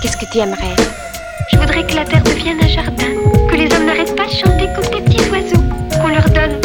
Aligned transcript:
Qu'est-ce 0.00 0.16
que 0.16 0.24
tu 0.32 0.38
aimerais? 0.38 0.74
Je 1.52 1.58
voudrais 1.58 1.86
que 1.86 1.94
la 1.94 2.06
terre 2.06 2.22
devienne 2.22 2.58
un 2.62 2.68
jardin, 2.68 3.12
que 3.50 3.54
les 3.54 3.66
hommes 3.74 3.84
n'arrêtent 3.84 4.16
pas 4.16 4.24
de 4.24 4.30
chanter 4.30 4.66
comme 4.74 4.84
des 4.94 5.02
petits 5.02 5.30
oiseaux, 5.30 5.62
qu'on 6.00 6.08
leur 6.08 6.24
donne 6.30 6.58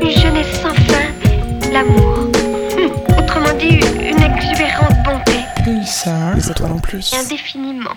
une 0.00 0.10
jeunesse 0.10 0.60
sans 0.62 0.74
fin, 0.74 1.72
l'amour. 1.72 2.30
Hum, 2.76 3.18
autrement 3.18 3.52
dit, 3.58 3.80
une 4.00 4.22
exubérante 4.22 4.94
bonté. 5.04 5.40
Pulsar, 5.64 6.36
les 6.36 6.50
étoiles 6.50 6.72
en 6.72 6.78
plus. 6.78 7.12
Indéfiniment. 7.14 7.96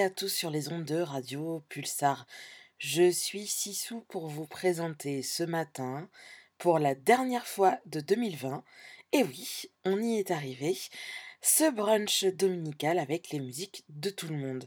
À 0.00 0.08
tous 0.08 0.28
sur 0.28 0.48
les 0.48 0.72
ondes 0.72 0.86
de 0.86 1.00
Radio 1.00 1.62
Pulsar. 1.68 2.26
Je 2.78 3.10
suis 3.10 3.46
Sissou 3.46 4.00
pour 4.08 4.26
vous 4.26 4.46
présenter 4.46 5.22
ce 5.22 5.42
matin, 5.42 6.08
pour 6.56 6.78
la 6.78 6.94
dernière 6.94 7.46
fois 7.46 7.78
de 7.84 8.00
2020, 8.00 8.64
et 9.12 9.22
oui, 9.22 9.64
on 9.84 10.00
y 10.00 10.18
est 10.18 10.30
arrivé, 10.30 10.78
ce 11.42 11.70
brunch 11.70 12.24
dominical 12.24 12.98
avec 12.98 13.28
les 13.30 13.38
musiques 13.38 13.84
de 13.90 14.08
tout 14.08 14.28
le 14.28 14.36
monde, 14.36 14.64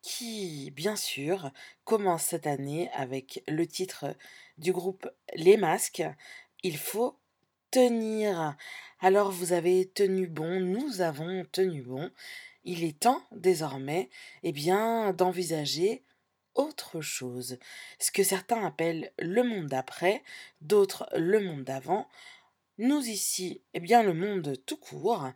qui, 0.00 0.70
bien 0.70 0.94
sûr, 0.94 1.50
commence 1.84 2.22
cette 2.22 2.46
année 2.46 2.88
avec 2.92 3.42
le 3.48 3.66
titre 3.66 4.14
du 4.58 4.72
groupe 4.72 5.10
Les 5.34 5.56
Masques. 5.56 6.04
Il 6.62 6.78
faut 6.78 7.18
tenir. 7.72 8.56
Alors 9.00 9.32
vous 9.32 9.52
avez 9.52 9.88
tenu 9.88 10.28
bon, 10.28 10.60
nous 10.60 11.00
avons 11.00 11.44
tenu 11.50 11.82
bon 11.82 12.10
il 12.68 12.84
est 12.84 13.00
temps 13.00 13.22
désormais 13.32 14.10
eh 14.42 14.52
bien, 14.52 15.14
d'envisager 15.14 16.04
autre 16.54 17.00
chose. 17.00 17.58
Ce 17.98 18.10
que 18.10 18.22
certains 18.22 18.62
appellent 18.64 19.10
le 19.18 19.42
monde 19.42 19.66
d'après, 19.66 20.22
d'autres 20.60 21.08
le 21.16 21.40
monde 21.40 21.64
d'avant. 21.64 22.08
Nous 22.76 23.08
ici, 23.08 23.62
eh 23.72 23.80
bien 23.80 24.02
le 24.02 24.12
monde 24.12 24.54
tout 24.66 24.76
court, 24.76 25.30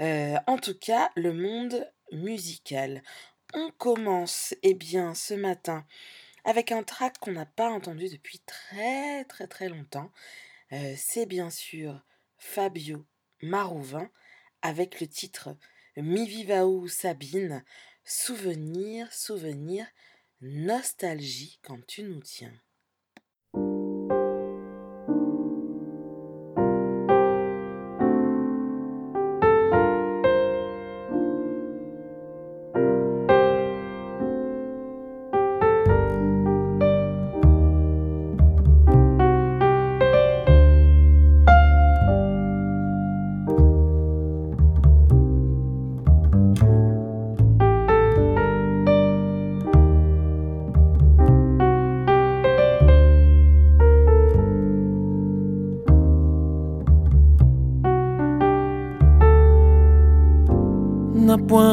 euh, 0.00 0.36
en 0.46 0.56
tout 0.56 0.76
cas 0.78 1.10
le 1.14 1.32
monde 1.32 1.86
musical. 2.10 3.02
On 3.52 3.70
commence 3.70 4.54
eh 4.62 4.74
bien 4.74 5.14
ce 5.14 5.34
matin 5.34 5.86
avec 6.44 6.72
un 6.72 6.82
track 6.82 7.18
qu'on 7.18 7.32
n'a 7.32 7.46
pas 7.46 7.68
entendu 7.68 8.08
depuis 8.08 8.40
très 8.40 9.24
très 9.24 9.46
très 9.46 9.68
longtemps. 9.68 10.10
Euh, 10.72 10.94
c'est 10.96 11.26
bien 11.26 11.50
sûr 11.50 12.02
Fabio 12.38 13.04
Marouvin 13.42 14.10
avec 14.62 15.00
le 15.00 15.06
titre 15.06 15.50
Mi 16.00 16.26
Vivao 16.26 16.86
Sabine, 16.86 17.64
souvenir, 18.04 19.12
souvenir, 19.12 19.84
nostalgie 20.40 21.58
quand 21.60 21.84
tu 21.88 22.04
nous 22.04 22.20
tiens. 22.20 22.54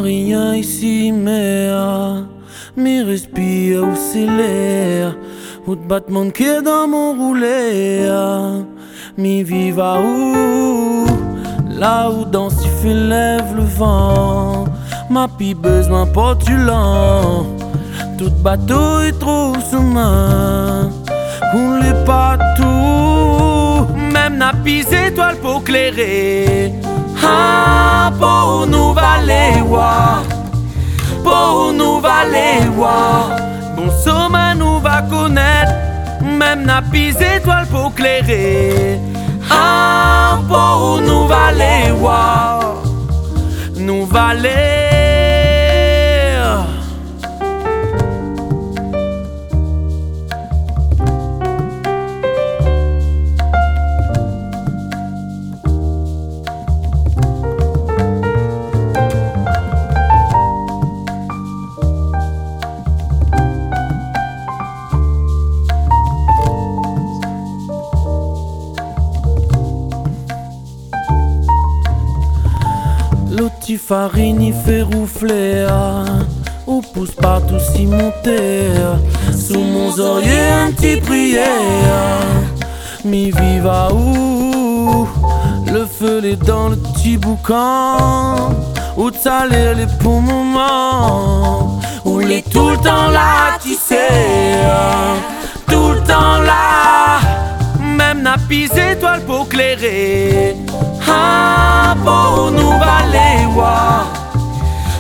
Rien 0.06 0.54
ici, 0.56 1.12
mais 1.12 1.68
ah, 1.72 2.18
mi 2.78 3.02
respire 3.02 3.84
où 3.84 3.96
c'est 3.96 4.28
l'air, 4.28 5.18
ou 5.66 5.76
de 5.76 5.82
battement 5.82 6.30
qui 6.30 6.46
dans 6.64 6.88
mon 6.88 7.14
roulet, 7.14 8.08
ah, 8.08 8.52
mi 9.18 9.42
viva 9.44 10.00
où, 10.00 11.06
là 11.80 12.12
où 12.12 12.24
dans 12.24 12.52
si 12.52 12.68
fait 12.80 12.94
lève 12.94 13.56
le 13.56 13.64
vent, 13.64 14.66
ma 15.10 15.28
pi 15.28 15.56
besoin 15.56 16.06
portulant, 16.06 17.48
tout 18.20 18.36
bateau 18.44 19.02
est 19.02 19.20
trop 19.20 19.54
sous 19.70 19.82
main, 19.82 20.92
on 21.56 21.80
l'est 21.80 22.06
pas 22.06 22.38
tout, 22.58 23.92
même 24.14 24.38
n'a 24.38 24.54
pis 24.64 24.86
étoile 25.08 25.38
pour 25.38 25.64
clairer. 25.64 26.72
Pour 28.20 28.68
nous 28.68 28.94
valer, 28.94 29.64
pour 31.24 31.74
nous 31.74 32.00
valer, 32.00 32.60
Bon 33.76 33.90
sommet 34.04 34.56
nous 34.56 34.80
va 34.80 35.02
connaître, 35.02 35.74
même 36.22 36.66
n'a 36.66 36.82
pis 36.82 37.14
étoile 37.36 37.68
pour 37.68 37.94
clairer. 37.94 39.00
Ah, 39.50 40.40
pour 40.48 41.02
nous 41.02 41.28
valer, 41.28 41.94
nous 43.78 44.06
valer. 44.06 44.85
Farine 73.88 74.42
y 74.42 74.52
fait 74.52 74.82
roufler 74.82 75.68
Ou 76.66 76.82
pousse 76.82 77.12
partout 77.12 77.60
si 77.60 77.86
monter 77.86 78.70
Sous 79.32 79.60
mon 79.60 79.98
oreiller 80.00 80.50
un 80.50 80.72
petit 80.72 80.98
prière 80.98 81.44
Mi 83.04 83.32
viva 83.32 83.90
où 83.94 85.08
Le 85.72 85.86
feu 85.86 86.24
est 86.26 86.44
dans 86.44 86.70
le 86.70 86.78
petit 86.78 87.18
boucan. 87.18 88.50
Où 88.98 89.12
salir 89.12 89.76
les 89.76 89.88
pour 90.02 90.22
moment 90.22 91.80
Où 92.06 92.20
les 92.20 92.42
tout 92.42 92.70
le 92.70 92.78
temps 92.78 93.10
là 93.10 93.58
tu 93.62 93.74
sais 93.74 94.58
Tout 95.68 95.92
le 95.92 96.00
temps 96.08 96.42
là 96.42 96.65
Même 98.26 98.40
n'a 98.40 98.48
pis 98.50 98.72
étoile 98.76 99.22
pour 99.22 99.48
clairer. 99.48 100.56
Ah, 101.08 101.94
pour 102.04 102.50
nous 102.50 102.72
valer, 102.72 103.46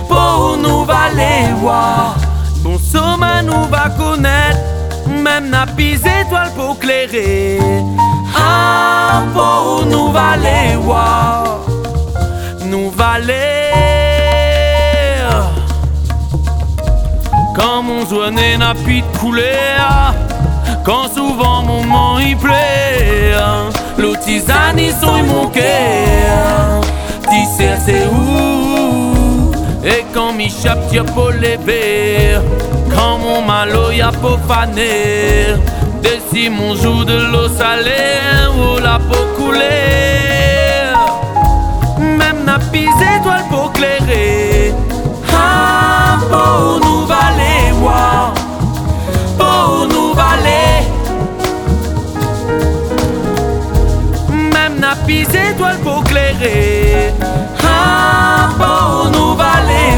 pour 0.07 0.57
nous 0.57 0.86
valer, 0.86 1.50
Bon 2.62 2.77
sommet 2.77 3.42
nous 3.44 3.63
va 3.72 3.89
connaître, 3.89 4.60
même 5.07 5.50
n'a 5.50 5.66
pis 5.66 5.95
étoile 5.95 6.51
pour 6.56 6.77
clairer. 6.77 7.57
Ah, 8.38 9.24
pour 9.33 9.88
nous 9.88 10.12
valer, 10.12 10.77
nous 12.63 12.92
valer. 12.92 13.72
Quand 17.56 17.81
mon 17.81 18.06
journée 18.06 18.56
n'a 18.57 18.75
plus 18.75 19.01
de 19.01 19.18
couleur, 19.18 20.13
quand 20.86 21.08
souvent 21.14 21.64
mon 21.64 21.84
moment 21.84 22.20
y 22.20 22.36
plaît. 22.36 23.34
L'autisane, 23.98 24.78
ils 24.78 24.94
sont 24.94 25.24
mon 25.24 25.48
cœur. 25.48 26.82
sais 27.58 27.78
c'est 27.86 28.08
où? 28.08 29.52
Et 29.84 30.06
quand 30.14 30.34
mi 30.34 30.50
chape, 30.50 30.94
y'a 30.94 31.04
pas 31.04 31.32
lever. 31.32 32.38
Quand 32.94 33.18
mon 33.18 33.42
malo 33.42 33.92
y'a 33.92 34.12
pas 34.12 34.38
faner. 34.48 35.56
Desi 36.04 36.50
mon 36.50 36.76
jour 36.76 37.04
de 37.04 37.18
l'eau 37.32 37.50
salée, 37.50 38.52
ou 38.58 38.80
la 38.80 39.00
peau 39.00 39.26
couler. 39.38 40.94
Même 42.00 42.46
n'a 42.46 42.60
pis 42.72 42.90
étoile 43.18 43.46
pour 43.50 43.72
clairer. 43.74 44.74
Ah, 45.34 46.18
pour 46.30 46.80
nous 46.86 47.06
valer, 47.06 47.74
pour 49.38 49.88
nous 49.88 50.14
valer. 50.14 50.65
Pis 55.06 55.28
étoile 55.52 55.78
pour 55.80 56.04
clairer. 56.04 57.13
Ah, 57.63 58.50
pour 58.57 59.12
nous 59.12 59.36
valer, 59.36 59.98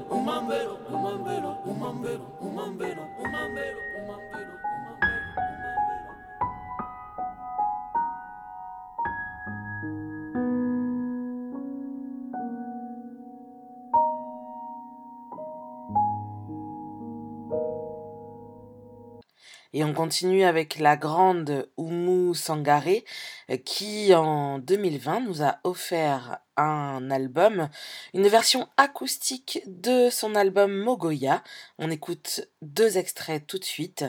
Et 19.73 19.83
on 19.83 19.93
continue 19.93 20.43
avec 20.43 20.79
la 20.79 20.97
grande 20.97 21.69
Oumu 21.77 22.35
Sangaré 22.35 23.05
euh, 23.49 23.57
qui 23.57 24.13
en 24.13 24.59
2020 24.59 25.21
nous 25.21 25.43
a 25.43 25.59
offert 25.63 26.39
un 26.57 27.09
album, 27.09 27.69
une 28.13 28.27
version 28.27 28.67
acoustique 28.77 29.61
de 29.67 30.09
son 30.09 30.35
album 30.35 30.73
Mogoya. 30.73 31.43
On 31.79 31.89
écoute 31.89 32.41
deux 32.61 32.97
extraits 32.97 33.47
tout 33.47 33.59
de 33.59 33.63
suite 33.63 34.05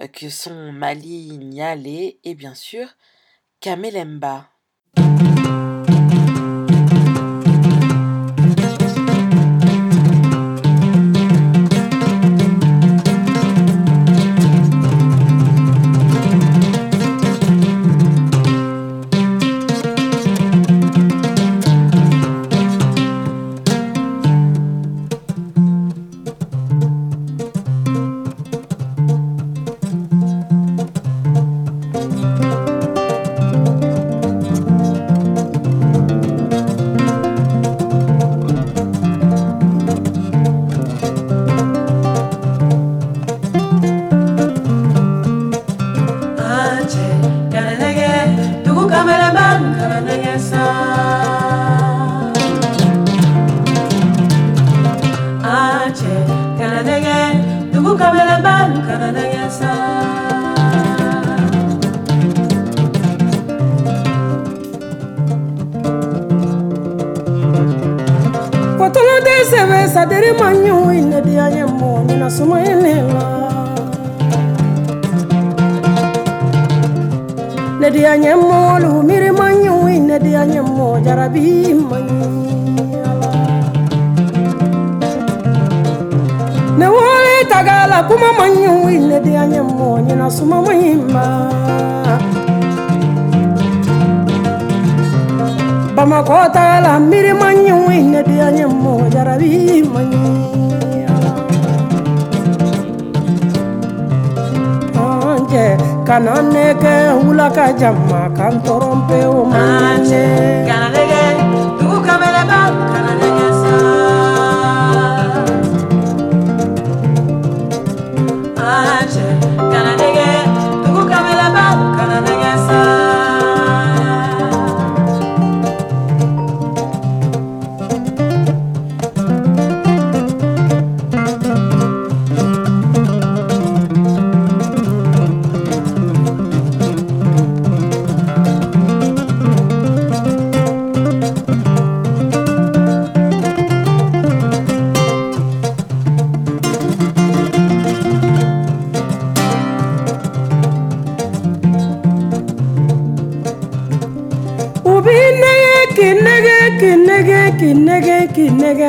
euh, 0.00 0.06
que 0.06 0.28
sont 0.28 0.72
Mali 0.72 1.38
Nyale 1.38 1.86
et 1.86 2.34
bien 2.34 2.54
sûr 2.54 2.88
Kamelemba. 3.60 4.50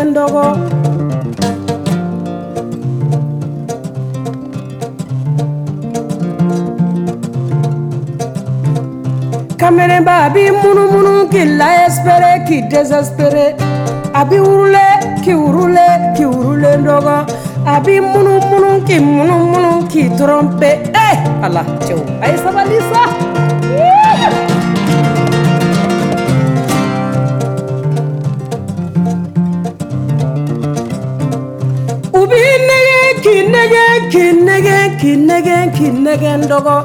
n 0.07 0.13
dɔgɔ 0.15 0.45
kamelenba 9.59 10.13
a 10.25 10.29
b'i 10.33 10.51
munumunu 10.61 11.13
k'i 11.31 11.43
laespere 11.59 12.31
k'i 12.47 12.57
desespere 12.71 13.45
a 14.13 14.21
b'i 14.29 14.39
wurule 14.39 14.87
k'i 15.23 15.33
wurule 15.41 15.87
k'i 16.15 16.25
wurulen 16.25 16.81
ndogo. 16.81 17.17
a 17.65 17.79
b'i 17.85 17.99
munumunu 17.99 18.69
k'i 18.87 18.99
munumunu 18.99 19.71
k'i 19.91 20.09
trompe. 20.17 20.71
Eh, 20.71 20.89
pe 20.93 21.01
e 21.05 21.45
ala 21.45 21.63
cɛw 21.85 21.99
a 22.23 22.25
ye 22.31 22.37
sabali 22.43 22.79
sa 22.89 23.01
ki 34.11 34.25
nege 34.47 34.77
ki 35.01 35.15
nege 35.29 35.57
ki 35.77 35.87
nege 36.05 36.37
ndogo 36.43 36.77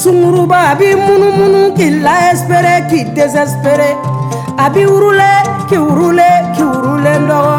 sunguruba 0.00 0.58
a 0.70 0.74
bi 0.80 0.88
munumunu 1.06 1.62
k'i 1.76 1.88
la 2.04 2.16
espere 2.32 2.74
k'i 2.90 3.04
desespere 3.16 3.90
a 4.64 4.68
bi 4.74 4.84
urule 4.96 5.32
k'i 5.68 5.78
urule 5.78 6.28
k'i 6.56 6.62
urule 6.62 7.18
ndogo. 7.24 7.56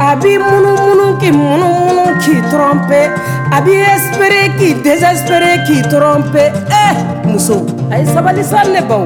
A 0.00 0.16
bi 0.16 0.38
munumunu 0.38 1.06
k'i 1.20 1.30
munumunu 1.32 2.04
k'i 2.22 2.36
trompe. 2.50 3.00
A 3.56 3.60
bi 3.64 3.74
espere 3.94 4.42
k'i 4.58 4.70
desespere 4.86 5.52
k'i 5.66 5.82
trompe. 5.92 6.44
Eh 6.84 6.94
muso 7.26 7.66
a 7.90 7.98
ye 8.00 8.06
sabali 8.06 8.44
sa 8.44 8.62
ne 8.72 8.80
baw 8.88 9.04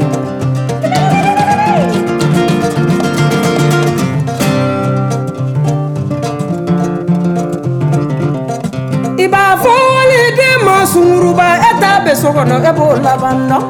so 12.25 12.31
kɔnɔ 12.37 12.57
e 12.69 12.71
b'o 12.79 12.87
laban 13.05 13.39
dɔn 13.51 13.65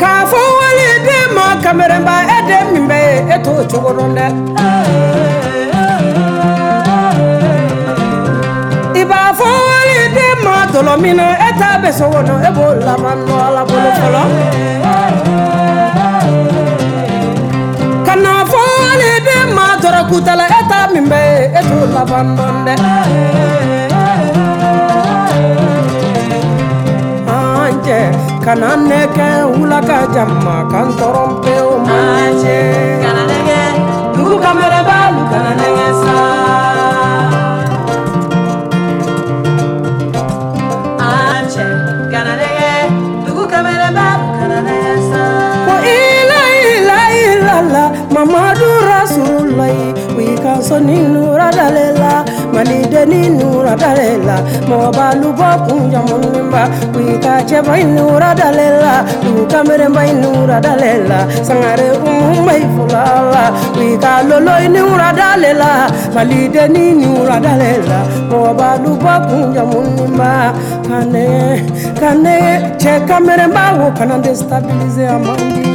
k'a 0.00 0.12
fɔ 0.30 0.40
waliden 0.58 1.28
ma 1.36 2.16
e 2.36 2.38
den 2.48 2.66
ye 2.90 3.00
e 3.34 3.36
t'o 3.44 3.52
cogo 3.70 3.90
dɔn 3.98 4.10
dɛ 4.16 4.26
i 9.00 9.02
b'a 9.10 9.20
fɔ 9.38 9.48
waliden 9.68 10.36
ma 10.44 10.54
tɔlɔ 10.72 10.94
min 11.02 11.16
na 11.18 11.26
e 11.48 11.50
t'a 11.60 11.70
bɛ 11.82 11.90
so 11.98 12.04
kɔnɔ 12.12 12.34
e 12.48 12.50
b'o 12.56 12.66
laban 12.86 13.18
dɔn 13.26 13.40
ala 13.46 13.62
kutala 20.10 20.44
e 20.58 20.60
t'a 20.70 20.80
min 20.92 21.04
bɛ 21.10 21.20
ye 21.28 21.42
e 21.58 21.60
t'o 21.68 21.78
laban 21.94 22.26
dɔn 22.36 22.56
cɛ 27.88 28.00
kana 28.44 28.70
ne 28.88 29.00
kɛ 29.16 29.28
wula 29.54 29.80
ka 29.88 29.98
jama 30.14 30.56
kan 30.72 30.88
tɔrɔ 30.98 31.24
pewu 31.42 31.72
man 31.88 32.28
cɛ 32.42 33.37
so 50.68 50.76
nínú 50.76 51.32
radalela 51.32 52.28
malide 52.52 53.02
nínú 53.08 53.64
radalela 53.64 54.36
mọba 54.68 55.06
lubọkun 55.20 55.88
jamulimba 55.92 56.62
kuika 56.92 57.40
cẹba 57.48 57.80
inu 57.80 58.04
radalela 58.20 58.94
lukameremba 59.24 60.02
inu 60.12 60.44
radalela 60.50 61.18
sangare 61.46 61.88
umumba 62.04 62.52
ifulala 62.64 63.44
kuika 63.74 64.12
lolo 64.28 64.54
inu 64.66 64.84
radalela 65.02 65.88
malide 66.14 66.64
nínú 66.74 67.24
radalela 67.30 67.98
mọba 68.30 68.68
lubọkun 68.84 69.54
jamulimba 69.54 70.52
kane 70.88 71.28
kane 72.00 72.36
cẹ 72.80 72.92
kameremba 73.08 73.64
wo 73.80 73.88
kana 73.96 74.16
destabilize 74.24 75.08
amandi. 75.16 75.67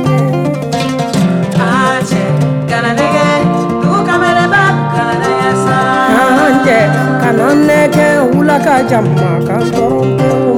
cɛ 6.73 6.81
kana 7.21 7.47
nɛgɛ 7.67 8.07
wula 8.33 8.57
ka 8.65 8.75
jama 8.89 9.29
ka 9.47 9.55
sɔrɔ 9.69 9.99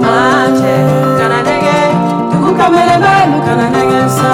ma 0.04 0.18
cɛ 0.60 0.74
kana 1.20 1.38
nɛgɛ 1.48 1.78
dugu 2.32 2.50
ka 2.60 2.66
mɛlɛmɛlu 2.76 3.38
kana 3.48 3.66
nɛgɛ 3.76 4.00
sa 4.18 4.32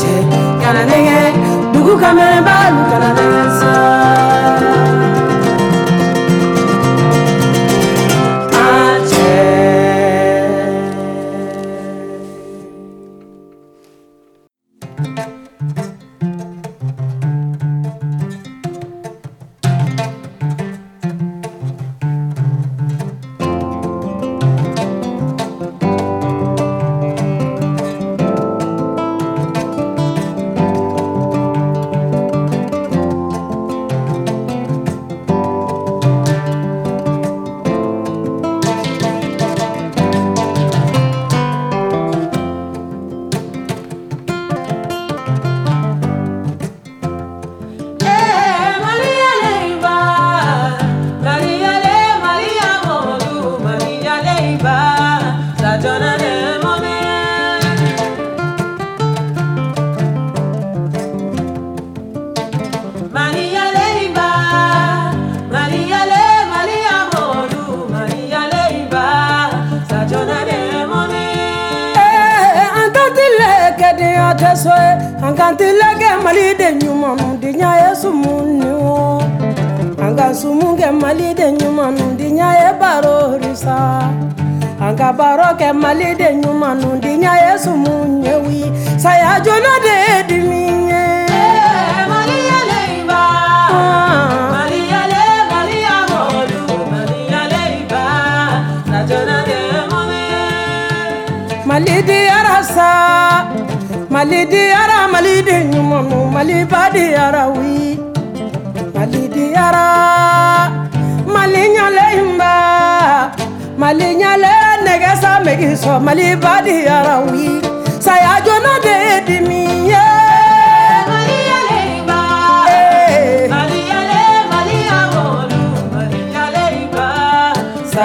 cɛ 0.00 0.14
kana 0.62 0.82
nɛgɛ 0.90 1.18
dugu 1.72 1.92
ka 2.02 2.08
mɛlɛmɛlu 2.18 2.80
kana 2.90 3.08
nɛgɛ 3.18 3.42
sa 3.60 4.29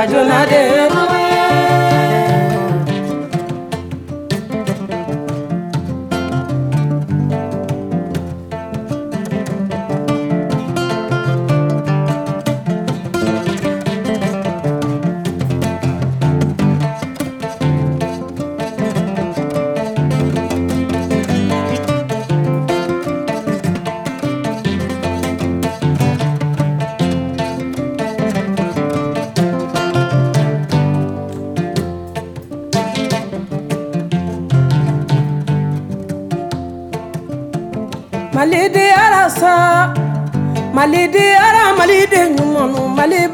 가져나대 0.06 0.95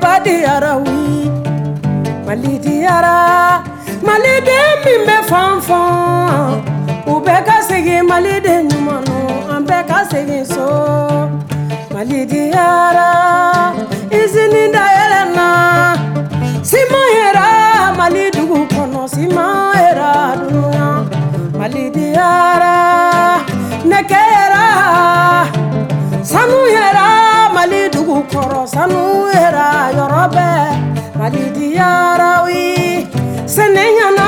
badi 0.01 0.35
arawi 0.53 1.29
malidi 2.27 2.75
ara 2.95 3.17
maliden 4.07 4.73
O 4.85 4.93
bɛ 5.07 5.17
fan 5.29 5.53
fan 5.67 6.51
u 7.11 7.13
bɛɛ 7.25 7.39
ka 7.47 7.55
segin 7.67 8.01
maliden 8.11 8.61
ɲuman 8.69 9.01
no 9.07 9.19
an 9.53 9.61
bɛɛ 9.69 9.81
ka 9.89 9.99
segin 10.11 10.43
so 10.53 10.67
malidi 11.93 12.43
ara 12.67 13.09
izini 14.19 14.63
dayɛlɛ 14.75 15.21
na 15.37 15.47
siman 16.69 17.07
yɛra 17.17 17.47
mali 17.99 18.23
dugu 18.35 18.59
sanu 26.31 26.59
mali 27.55 27.81
dugu 27.93 28.17
kɔrɔ 28.31 28.61
sanu 28.73 29.01
yɛrɛ 29.35 29.67
yɔrɔ 29.97 30.23
bɛɛ 30.35 30.59
mali 31.19 31.43
diyarawi 31.55 32.63
sɛnɛ 33.53 33.83
ɲana 33.97 34.27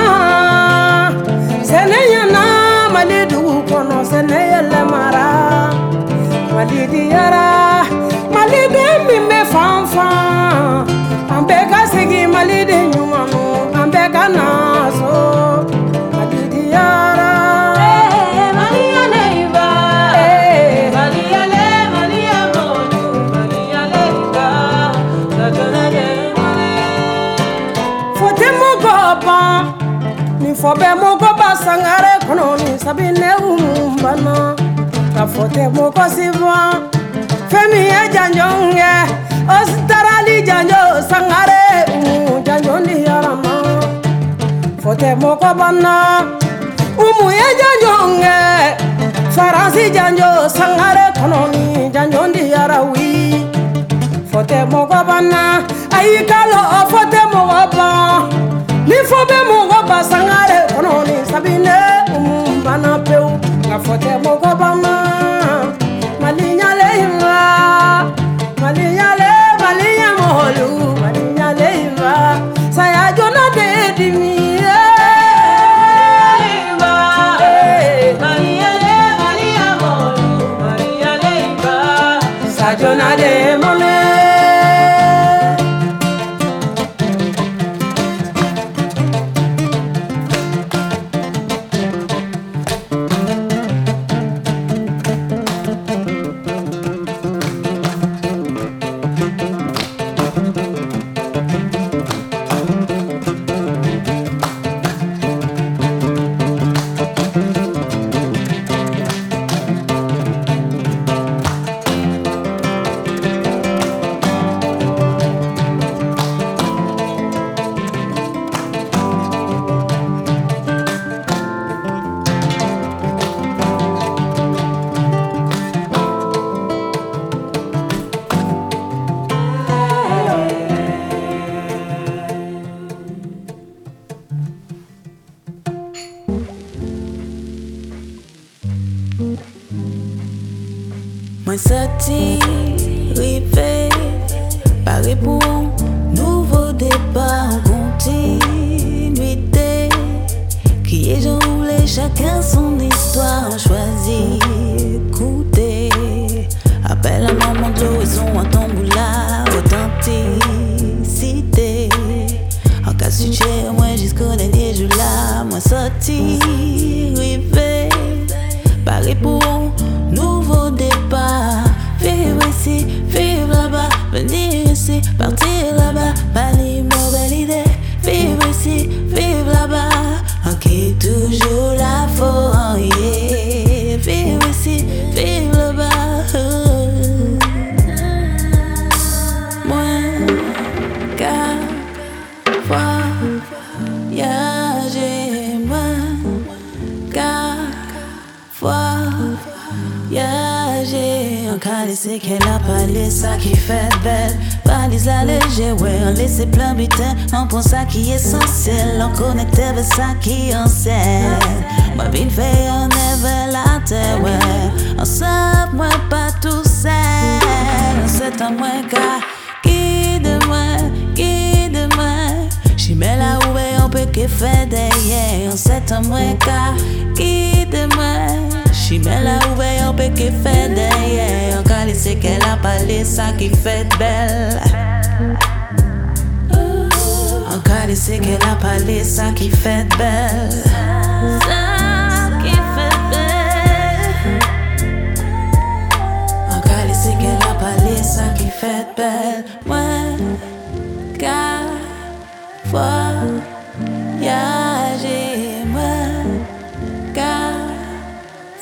sɛnɛ 1.70 2.00
ɲana 2.12 2.44
mali 2.94 3.20
dugu 3.32 3.56
kɔnɔ 3.70 3.98
sɛnɛ 4.12 4.40
yɛlɛmara 4.52 5.28
mali 6.56 6.82
diyara 6.94 7.48
maliden 8.34 8.98
min 9.08 9.24
bɛ 9.30 9.40
fan 9.54 9.78
fan 9.94 10.86
an 11.34 11.42
bɛɛ 11.48 11.64
ka 11.72 11.80
segin 11.94 12.28
maliden 12.34 12.86
ɲumanu 12.94 13.44
an 13.80 13.88
bɛɛ 13.94 14.06
ka 14.16 14.24
na 14.38 14.48
so 14.98 15.12
papa. 29.15 29.73
Ni 30.39 30.54
fobe 30.54 30.88
moko 30.95 31.34
basangare 31.38 32.19
kono 32.28 32.56
ni 32.58 32.78
sabi 32.80 33.12
ne 33.12 33.32
umbana. 33.36 34.56
Ka 35.15 35.28
fote 35.28 35.67
moko 35.73 36.10
siva 36.10 36.82
femi 37.49 37.82
e 37.99 38.10
janjonge 38.13 38.93
ostarali 39.56 40.41
janjo 40.47 40.82
sangare 41.10 41.86
umu 41.95 42.41
janjo 42.43 42.80
ni 42.86 43.04
yarama. 43.06 43.54
Fote 44.82 45.15
moko 45.21 45.54
bana 45.54 45.95
umu 46.97 47.30
e 47.32 47.47
janjonge. 47.60 48.38
Faransi 49.36 49.89
janjo 49.95 50.49
sangare 50.49 51.13
kono 51.19 51.47
ni 51.54 51.89
janjo 51.89 52.28
ndi 52.28 52.52
yarawi. 52.52 53.45
Fote 54.32 54.65
moko 54.71 55.04
bana 55.08 55.62
ayi 55.97 56.26
kalo 56.26 56.62
fote 56.89 57.21
moko 57.34 57.67
bana 57.78 58.30
ni 58.88 58.98
fo 59.10 59.17
bɛ 59.30 59.38
mɔgɔ 59.50 59.80
ba 59.89 59.98
sangare 60.10 60.60
kɔnɔ 60.74 60.91
ni 61.08 61.15
sabine 61.32 61.78
umu 62.15 62.36
bana 62.65 62.91
pewu 63.06 63.30
nka 63.60 63.78
fote 63.86 64.12
mɔgɔ 64.26 64.52
banna 64.60 64.93
mali 64.93 65.33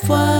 qui 0.02 0.31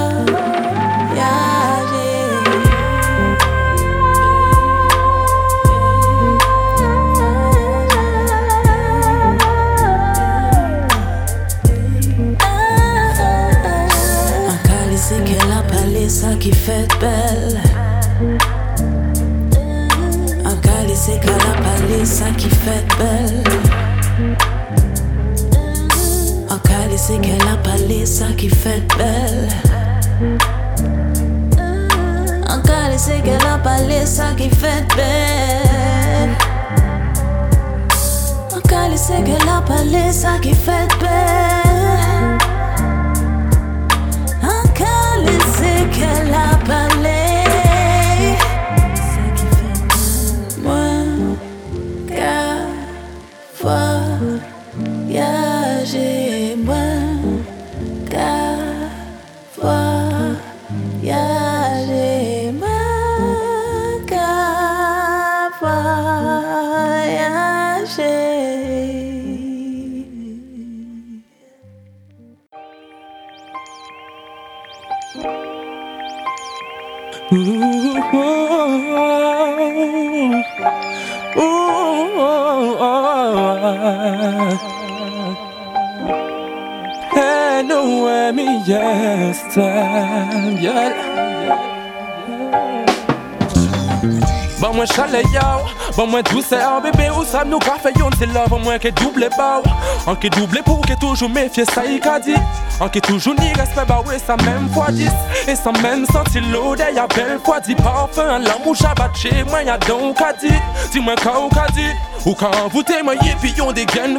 bon 96.02 96.10
moi 96.10 96.22
douceur 96.22 96.80
bébé 96.80 97.10
ou 97.16 97.24
ça 97.24 97.44
nous 97.44 97.58
café 97.58 97.90
yon 97.96 98.10
c'est 98.18 98.26
là 98.26 98.44
bon 98.48 98.58
moi 98.58 98.78
que 98.78 98.88
double 98.88 99.28
bao, 99.36 99.62
en 100.06 100.16
que 100.16 100.26
double 100.28 100.60
pour 100.64 100.80
que 100.80 100.94
toujours 100.94 101.30
méfier 101.30 101.64
ça 101.64 101.84
y 101.84 102.00
a 102.00 102.18
dit. 102.18 102.34
En 102.80 102.88
qui 102.88 103.00
toujours 103.00 103.34
ni 103.38 103.52
respect, 103.52 103.84
bah 103.86 104.02
ouais, 104.06 104.18
ça 104.18 104.36
même 104.38 104.68
fois 104.70 104.90
10 104.90 105.08
Et 105.46 105.54
sans 105.54 105.72
même 105.82 106.04
sentir 106.06 106.42
l'odeur, 106.50 106.90
y'a 106.90 107.06
belle 107.06 107.38
fois 107.44 107.60
10 107.60 107.76
Parfum, 107.76 108.40
l'amour, 108.40 108.74
chez 109.14 109.44
moi, 109.44 109.62
y'a 109.62 109.78
donc 109.78 110.20
à 110.20 110.32
dire 110.32 110.60
Dis-moi 110.90 111.14
quand 111.22 111.48
on 111.48 111.56
a 111.56 111.68
dit 111.68 111.92
ou 112.24 112.34
quand 112.34 112.50
vous 112.70 112.82
témoignez, 112.82 113.34
puis 113.40 113.54
on 113.60 113.72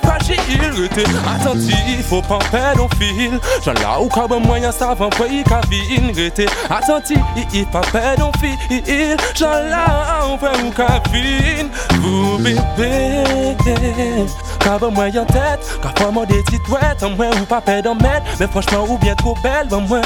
fragiles 0.04 0.38
Restez 0.78 1.06
attentif, 1.26 2.08
faut 2.08 2.22
pas 2.22 2.39
perdre 2.52 2.86
au 2.86 2.89
fil 2.98 3.39
J'en 3.63 3.74
là 3.74 4.02
ou 4.02 4.08
quand 4.08 4.28
moyen 4.39 4.72
savant 4.72 5.10
pas 5.10 5.28
y 5.28 5.44
cabine 5.44 6.12
Restez 6.16 6.48
attentif, 6.70 7.20
il 7.54 7.66
perdre 7.66 8.30
au 8.30 8.38
fil 8.39 9.18
J'en 9.36 9.52
là 9.52 10.26
on 10.26 10.38
fait 10.38 10.63
ou 10.63 10.72
cabine 10.72 11.70
Vous 12.02 12.38
bébé 12.39 14.26
Quand 14.62 14.92
moyen 14.92 15.26
tête, 15.26 15.80
quand 15.82 16.12
moi 16.12 16.26
des 16.26 16.42
petites 16.44 16.68
ouettes 16.70 17.04
En 17.04 17.12
moins 17.12 17.32
ou 17.32 17.46
pas 17.46 17.62
perdre 17.62 17.92
en 17.92 17.96
Mais 18.39 18.48
franchement 18.48 18.86
ou 18.89 18.98
bien 18.98 19.16
trop 19.16 19.36
belle, 19.42 19.68
ben 19.70 19.80
moi 19.80 20.02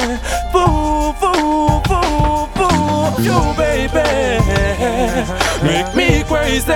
Vous, 0.52 1.14
vous, 1.20 1.82
vous, 1.88 2.48
vous 2.54 2.87
You 3.18 3.38
baby. 3.56 4.08
Make 5.62 5.94
me 5.94 6.24
crazy. 6.24 6.72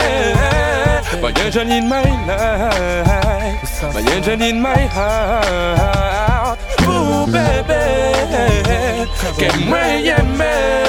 My 1.21 1.33
engine 1.37 1.71
in 1.71 1.89
my 1.89 2.03
life, 2.27 3.83
my 3.95 4.01
engine 4.13 4.43
in 4.43 4.61
my 4.61 4.87
heart. 4.87 6.59
Ooh, 6.83 7.27
baby, 7.31 9.07
que 9.39 9.49
me 9.71 10.03
llame. 10.03 10.83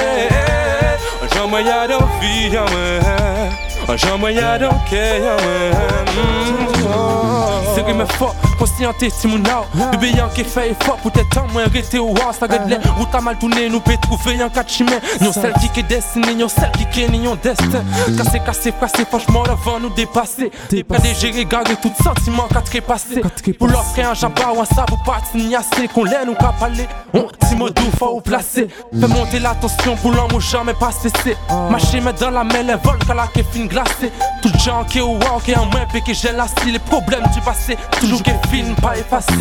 Yo 1.36 1.48
me 1.48 1.64
ya 1.64 1.88
don't 1.88 2.10
feel 2.20 2.68
moi 4.18 4.32
y'a 4.32 4.58
donc 4.58 4.72
C'est 4.90 5.22
que 7.86 7.92
me 7.94 8.06
fort, 8.06 8.36
conscienté 8.58 9.10
si 9.10 9.28
mon 9.28 9.38
now 9.38 9.66
Bébé 9.92 10.12
y'en 10.18 10.30
qui 10.30 10.44
fait 10.44 10.72
effort 10.72 10.98
pour 10.98 11.12
t'être 11.12 11.38
en 11.38 11.48
moins 11.52 11.66
arrêté 11.66 12.00
au 12.00 12.10
war 12.10 12.34
Ça 12.34 12.46
regarde 12.46 12.70
les 12.70 12.78
routes 12.78 13.14
à 13.14 13.22
mal 13.22 13.38
tourné, 13.38 13.70
nous 13.70 13.80
peut 13.80 13.98
trouver 14.02 14.42
un 14.42 14.48
de 14.48 14.70
chemin 14.70 15.00
Nous 15.22 15.34
celle 15.34 15.54
qui 15.54 15.80
est 15.80 15.84
destinée, 15.84 16.36
nous 16.36 16.50
celle 16.50 16.72
qui 16.92 17.04
est 17.04 17.10
ni 17.10 17.20
destin 17.42 17.84
Cassé, 18.18 18.40
cassé, 18.46 18.74
cassé, 18.80 19.06
franchement 19.06 19.44
l'avant 19.46 19.80
nous 19.80 19.90
dépasser. 19.90 20.52
Pas 20.88 20.98
des 21.00 21.14
gérer, 21.14 21.46
garder 21.46 21.76
tout 21.76 21.92
sentiment 22.04 22.48
qu'à 22.52 22.62
trépasser. 22.62 23.22
Pour 23.58 23.68
l'offrir 23.68 24.10
un 24.10 24.14
jabba 24.14 24.54
ou 24.56 24.62
un 24.62 24.66
ça 24.66 24.84
pour 24.84 25.02
pas 25.04 25.18
assez 25.18 25.88
Qu'on 25.88 26.04
l'aime 26.04 26.30
ou 26.30 26.34
qu'à 26.34 26.54
parler, 26.60 26.88
on 27.14 27.28
t'y 27.48 27.56
mot 27.56 27.70
doux, 27.70 27.84
faut 27.98 28.22
placer. 28.22 28.68
Fais 29.00 29.08
monter 29.08 29.40
l'attention 29.40 29.96
pour 29.98 30.12
l'homme 30.12 30.34
ou 30.34 30.40
jamais 30.40 30.74
pas 30.74 30.92
cesser 30.92 31.36
Marcher 31.70 32.02
mais 32.02 32.14
dans 32.14 32.30
la 32.30 32.44
main, 32.44 32.64
les 32.64 32.76
vols 32.76 33.00
qu'à 33.06 33.14
la 33.14 33.28
fin 33.28 33.66
glacé. 33.66 34.12
Tout 34.42 34.52
gens 34.60 34.84
qui 34.84 35.02
au 35.02 35.14
wow, 35.14 35.40
qui 35.44 35.56
en 35.56 35.66
moins 35.66 35.86
que 35.86 36.14
j'ai 36.14 36.32
lassé 36.32 36.72
les 36.72 36.80
problèmes 36.84 37.26
du 37.34 37.42
passé. 37.42 37.78
Toujours 38.00 38.22
qui 38.24 38.32
film 38.50 38.76
pas 38.76 38.98
effacé. 38.98 39.34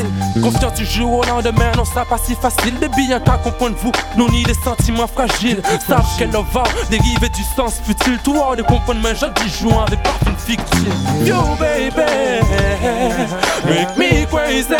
Confiance 0.43 0.75
du 0.75 0.85
jour 0.87 1.19
au 1.19 1.25
lendemain, 1.25 1.73
non, 1.77 1.85
ça 1.85 2.05
pas 2.05 2.19
si 2.19 2.35
facile. 2.35 2.79
Baby, 2.79 3.07
y'a 3.07 3.21
qu'à 3.21 3.39
comprendre 3.39 3.77
vous, 3.83 3.93
nous 4.17 4.29
ni 4.31 4.43
des 4.45 4.55
sentiments 4.55 5.07
fragiles. 5.07 5.63
Savent 5.87 6.05
qu'elle 6.19 6.31
va 6.31 6.65
dériver 6.91 7.29
du 7.29 7.43
sens 7.57 7.81
futile. 7.85 8.19
Hors 8.35 8.57
de 8.57 8.63
comprendre, 8.63 9.01
mais 9.03 9.15
je 9.15 9.27
dis 9.27 9.51
jouant 9.61 9.85
avec 9.85 10.03
parfum 10.03 10.35
fictif. 10.37 10.89
Yo, 11.25 11.37
baby, 11.61 12.41
make 13.67 13.97
me 13.97 14.27
crazy. 14.27 14.75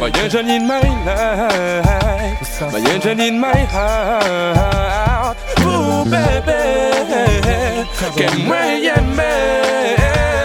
My 0.00 0.10
engine 0.24 0.48
in 0.48 0.66
my 0.66 0.80
life, 1.04 2.62
my 2.72 2.80
engine 2.90 3.20
in 3.20 3.38
my 3.38 3.66
heart. 3.70 5.36
Ooh, 5.60 6.04
baby, 6.04 7.84
que 8.16 8.26
me 8.36 8.80
llame. 8.82 10.41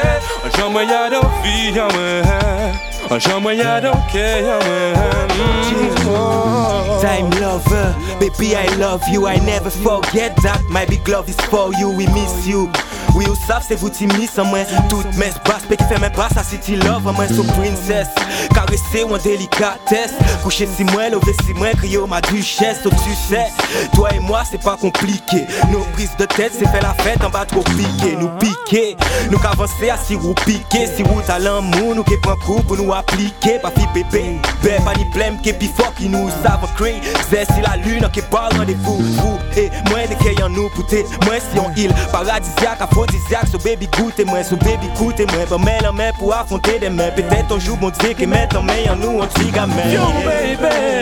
Time 7.01 7.29
lover, 7.39 7.95
baby 8.19 8.55
I 8.55 8.65
love 8.75 9.01
you, 9.09 9.27
I 9.27 9.37
never 9.37 9.69
forget 9.69 10.35
that. 10.43 10.63
My 10.69 10.85
big 10.85 11.07
love 11.07 11.29
is 11.29 11.39
for 11.47 11.73
you, 11.75 11.89
we 11.89 12.05
miss 12.07 12.47
you. 12.47 12.71
Oui 13.17 13.25
ou 13.27 13.35
savent 13.47 13.65
c'est 13.67 13.73
vous 13.73 13.89
timide 13.89 14.29
sans 14.29 14.45
moi. 14.45 14.59
Toutes 14.89 15.11
mes 15.15 15.31
basses 15.43 15.65
qui 15.67 15.83
fait 15.85 15.99
mes 15.99 16.09
basses 16.09 16.37
à 16.37 16.43
City 16.43 16.75
Love 16.75 17.01
Moi 17.01 17.27
so 17.27 17.41
princess 17.43 18.07
Caresser 18.53 19.03
ou 19.09 19.15
en 19.15 19.17
délicatesse. 19.17 20.13
Coucher 20.43 20.67
si 20.67 20.83
moi, 20.83 21.09
lever 21.09 21.33
si 21.43 21.53
moi 21.55 21.69
Crier 21.75 21.97
ma 22.07 22.21
duchesse. 22.21 22.83
Donc 22.83 22.93
tu 23.03 23.09
sais 23.15 23.47
Toi 23.95 24.09
et 24.13 24.19
moi 24.19 24.43
c'est 24.49 24.61
pas 24.61 24.77
compliqué. 24.77 25.47
Nos 25.71 25.79
prises 25.93 26.15
de 26.19 26.25
tête 26.25 26.51
c'est 26.53 26.67
fait 26.67 26.81
la 26.81 26.93
fête 26.93 27.23
en 27.23 27.31
bas 27.31 27.45
trop 27.45 27.63
piqué. 27.63 28.15
Nous 28.19 28.29
piquer 28.37 28.95
Nous 29.31 29.39
qu'avancer 29.39 29.89
à 29.89 29.97
si 29.97 30.13
vous 30.13 30.35
piquer 30.35 30.85
Si 30.85 31.01
vous 31.01 31.19
à 31.27 31.39
l'amour 31.39 31.95
Nous 31.95 32.03
qui 32.03 32.17
prend 32.17 32.35
coup 32.35 32.61
pour 32.67 32.77
nous 32.77 32.93
appliquer. 32.93 33.57
Pas 33.57 33.71
fi 33.71 33.87
bébé 33.95 34.39
Ben 34.61 34.83
pas 34.83 34.93
ni 34.93 35.05
blême 35.05 35.41
qui 35.41 35.53
pi 35.53 35.67
fort 35.67 35.95
qui 35.95 36.07
nous 36.07 36.29
savent 36.43 36.69
crier 36.75 37.01
C'est 37.31 37.51
si 37.51 37.61
la 37.61 37.77
lune 37.77 38.07
qui 38.13 38.21
parle 38.21 38.55
rendez-vous. 38.57 38.97
Vous 38.97 39.39
et 39.55 39.71
moi 39.89 40.05
de 40.07 40.13
qu'il 40.23 40.39
y 40.39 40.43
en 40.43 40.49
nous 40.49 40.69
pouté 40.69 41.03
Moi 41.25 41.35
si 41.51 41.59
on 41.59 41.73
île 41.75 41.93
Paradisiaque 42.11 42.81
aphrodisiaque 43.07 43.47
So 43.47 43.57
baby 43.59 43.87
goûte 43.87 44.25
moi 44.25 44.43
So 44.43 44.55
baby 44.57 44.87
goûte 44.97 45.19
moi 45.31 45.45
Pas 45.49 45.57
mêler 45.57 45.79
la 45.83 45.91
main 45.91 46.11
pour 46.17 46.33
affronter 46.33 46.79
des 46.79 46.89
mains 46.89 47.11
Peut-être 47.15 47.55
un 47.55 47.59
jour 47.59 47.77
bon 47.77 47.91
Dieu 47.99 48.13
qui 48.13 48.27
met 48.27 48.47
en 48.55 48.63
main 48.63 48.73
en 48.91 48.95
nous 48.95 49.21
un 49.21 49.27
petit 49.27 49.51
gamin 49.51 49.75
Yo 49.91 50.01
baby 50.25 50.97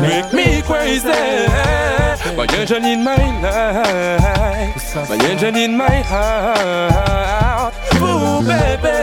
Make 0.00 0.32
me 0.32 0.62
crazy. 0.62 1.08
But 2.36 2.52
you're 2.52 2.78
in 2.78 3.02
my 3.02 3.16
life. 3.42 5.08
But 5.08 5.40
you're 5.40 5.56
in 5.56 5.76
my 5.76 6.02
heart. 6.02 7.74
Ooh 7.96 8.40
baby 8.42 8.98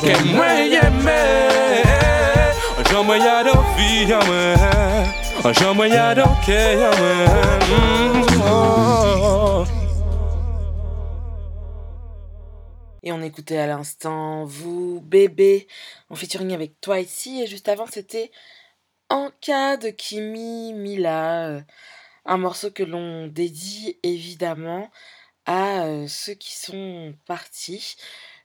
Que 0.00 0.34
moi 0.34 0.46
aimer 0.64 1.82
J'en 2.90 3.04
moi 3.04 3.18
y'a 3.18 3.42
de 3.44 3.50
vie 3.76 4.12
à 4.12 4.20
moi. 4.24 5.52
J'en 5.52 5.74
moi 5.74 5.88
y'a 5.88 6.14
Et 13.02 13.12
on 13.12 13.22
écoutait 13.22 13.58
à 13.58 13.66
l'instant 13.66 14.44
Vous, 14.44 15.00
bébé, 15.00 15.66
en 16.10 16.14
featuring 16.14 16.52
avec 16.52 16.80
toi 16.80 17.00
ici. 17.00 17.42
Et 17.42 17.46
juste 17.46 17.68
avant, 17.68 17.86
c'était 17.86 18.30
cas 19.40 19.76
de 19.76 19.90
Kimi 19.90 20.72
Mila, 20.72 21.48
euh, 21.48 21.62
un 22.24 22.36
morceau 22.36 22.70
que 22.70 22.82
l'on 22.82 23.26
dédie 23.26 23.98
évidemment 24.02 24.90
à 25.46 25.84
euh, 25.84 26.06
ceux 26.06 26.34
qui 26.34 26.54
sont 26.54 27.14
partis 27.26 27.96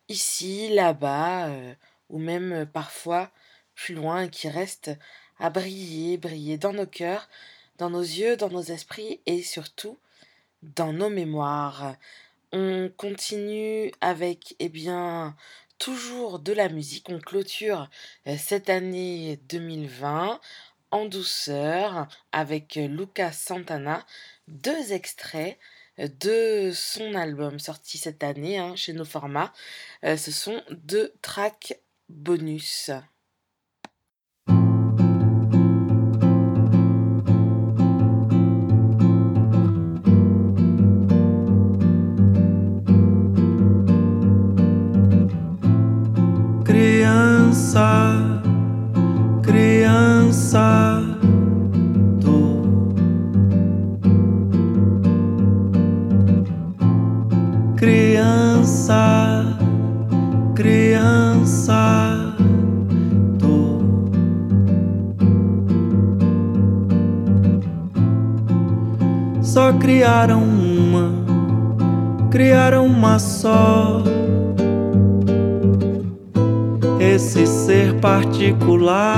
ici, 0.10 0.70
là-bas, 0.74 1.48
euh, 1.50 1.74
ou 2.10 2.20
même 2.20 2.66
parfois 2.72 3.32
plus 3.76 3.96
loin, 3.96 4.28
qui 4.28 4.48
restent 4.50 4.92
à 5.40 5.50
briller, 5.50 6.18
briller 6.18 6.58
dans 6.58 6.74
nos 6.74 6.86
cœurs, 6.86 7.28
dans 7.78 7.90
nos 7.90 8.02
yeux, 8.02 8.38
dans 8.38 8.50
nos 8.50 8.64
esprits 8.64 9.22
et 9.26 9.44
surtout 9.44 9.98
dans 10.64 10.94
nos 10.94 11.10
mémoires. 11.10 11.96
On 12.58 12.90
continue 12.96 13.92
avec, 14.00 14.56
eh 14.60 14.70
bien, 14.70 15.36
toujours 15.78 16.40
de 16.40 16.54
la 16.54 16.70
musique. 16.70 17.10
On 17.10 17.20
clôture 17.20 17.90
euh, 18.28 18.38
cette 18.38 18.70
année 18.70 19.42
2020 19.50 20.40
en 20.92 21.06
douceur 21.06 22.08
avec 22.32 22.76
Lucas 22.76 23.34
Santana. 23.34 24.06
Deux 24.48 24.94
extraits 24.94 25.60
euh, 26.00 26.08
de 26.22 26.72
son 26.74 27.14
album 27.14 27.60
sorti 27.60 27.98
cette 27.98 28.24
année 28.24 28.58
hein, 28.58 28.78
chez 28.78 28.94
nos 28.94 29.04
formats. 29.04 29.52
Euh, 30.06 30.16
ce 30.16 30.32
sont 30.32 30.64
deux 30.70 31.14
tracks 31.22 31.78
bonus. 32.08 32.90
Criaram 70.26 70.44
uma, 70.44 71.12
criaram 72.32 72.88
uma 72.88 73.20
só. 73.20 74.02
Esse 77.00 77.46
ser 77.46 77.94
particular, 78.00 79.15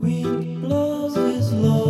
Wind 0.00 0.62
blows 0.62 1.14
his 1.16 1.52
low. 1.52 1.81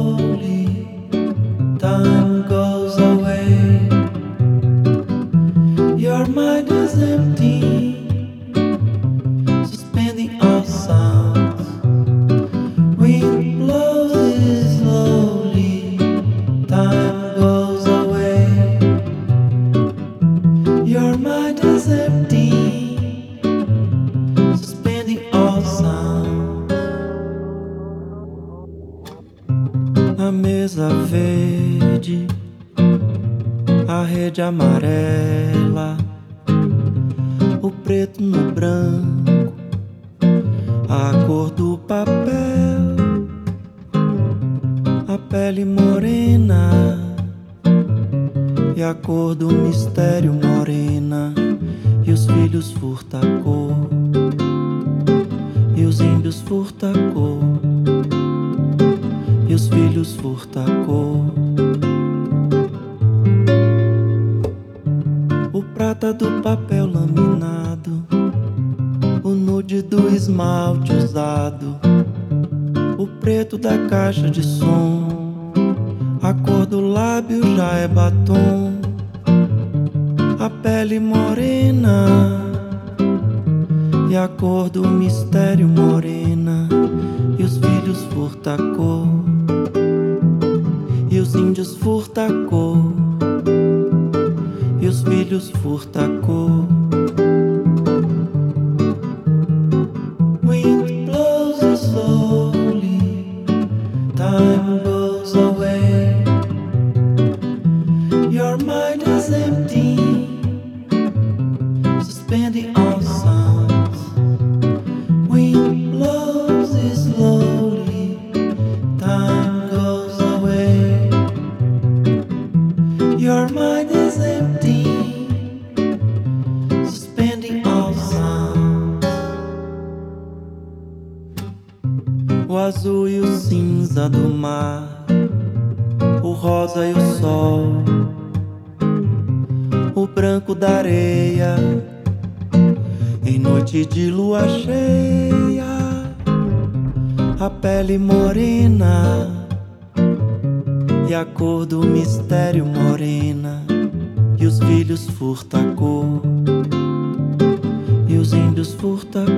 treasure 74.12 74.30
just 74.30 74.51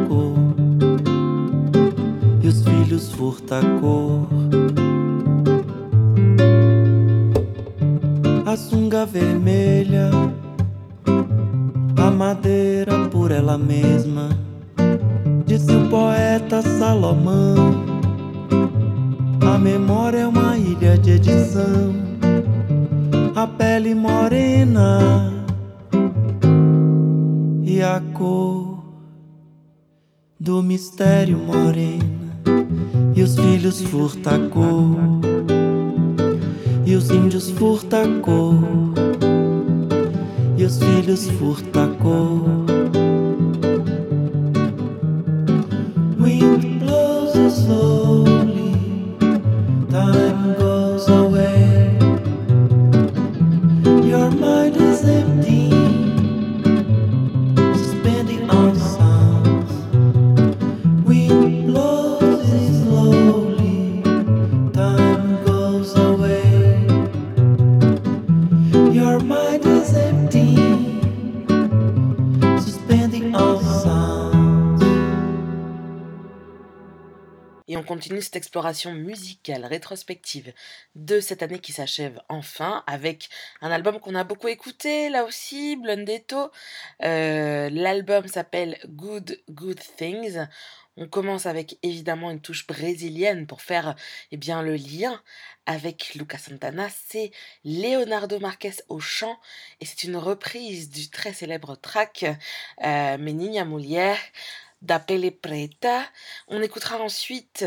furta-cor 0.04 0.34
e 2.42 2.48
os 2.48 2.62
filhos 2.62 3.12
furta-cor 3.12 4.28
a 8.46 8.56
sunga 8.56 9.06
vermelha 9.06 10.10
a 11.96 12.10
madeira 12.10 13.08
por 13.08 13.30
ela 13.30 13.56
mesma 13.56 14.30
disse 15.46 15.74
o 15.74 15.88
poeta 15.88 16.62
Salomão 16.62 17.94
a 19.54 19.58
memória 19.58 20.18
é 20.18 20.26
uma 20.26 20.58
ilha 20.58 20.98
de 20.98 21.12
edição. 21.12 21.94
A 23.36 23.46
pele 23.46 23.94
morena 23.94 25.32
e 27.62 27.80
a 27.82 28.00
cor 28.12 28.63
do 30.44 30.62
mistério 30.62 31.38
morena. 31.38 32.04
E 33.16 33.22
os 33.22 33.34
filhos 33.34 33.80
furta-cor 33.80 34.98
e 36.84 36.94
os 36.94 37.08
índios 37.08 37.48
furta-cor 37.48 38.62
e 40.58 40.64
os 40.64 40.78
filhos 40.78 41.30
furta-cor. 41.30 42.42
Wind 46.20 46.78
blows 46.78 47.34
slowly. 47.56 48.24
Time 48.24 48.33
continue 77.84 78.22
cette 78.22 78.36
exploration 78.36 78.92
musicale 78.92 79.64
rétrospective 79.64 80.52
de 80.94 81.20
cette 81.20 81.42
année 81.42 81.58
qui 81.58 81.72
s'achève 81.72 82.20
enfin 82.28 82.82
avec 82.86 83.28
un 83.60 83.70
album 83.70 84.00
qu'on 84.00 84.14
a 84.14 84.24
beaucoup 84.24 84.48
écouté 84.48 85.08
là 85.08 85.24
aussi, 85.24 85.76
Blundetto. 85.76 86.50
Euh, 87.02 87.70
L'album 87.70 88.26
s'appelle 88.26 88.78
Good 88.88 89.40
Good 89.50 89.80
Things. 89.96 90.46
On 90.96 91.08
commence 91.08 91.46
avec 91.46 91.78
évidemment 91.82 92.30
une 92.30 92.40
touche 92.40 92.66
brésilienne 92.68 93.48
pour 93.48 93.62
faire 93.62 93.96
eh 94.30 94.36
bien, 94.36 94.62
le 94.62 94.76
lien 94.76 95.20
avec 95.66 96.14
Lucas 96.14 96.38
Santana. 96.38 96.88
C'est 97.08 97.32
Leonardo 97.64 98.38
Marques 98.38 98.82
au 98.88 99.00
chant 99.00 99.38
et 99.80 99.86
c'est 99.86 100.04
une 100.04 100.16
reprise 100.16 100.90
du 100.90 101.10
très 101.10 101.32
célèbre 101.32 101.74
track 101.74 102.24
euh, 102.84 103.18
Menina 103.18 103.64
Mulher 103.64 104.16
da 104.84 104.98
Pele 104.98 105.30
Preta. 105.30 106.04
On 106.48 106.62
écoutera 106.62 106.98
ensuite 106.98 107.64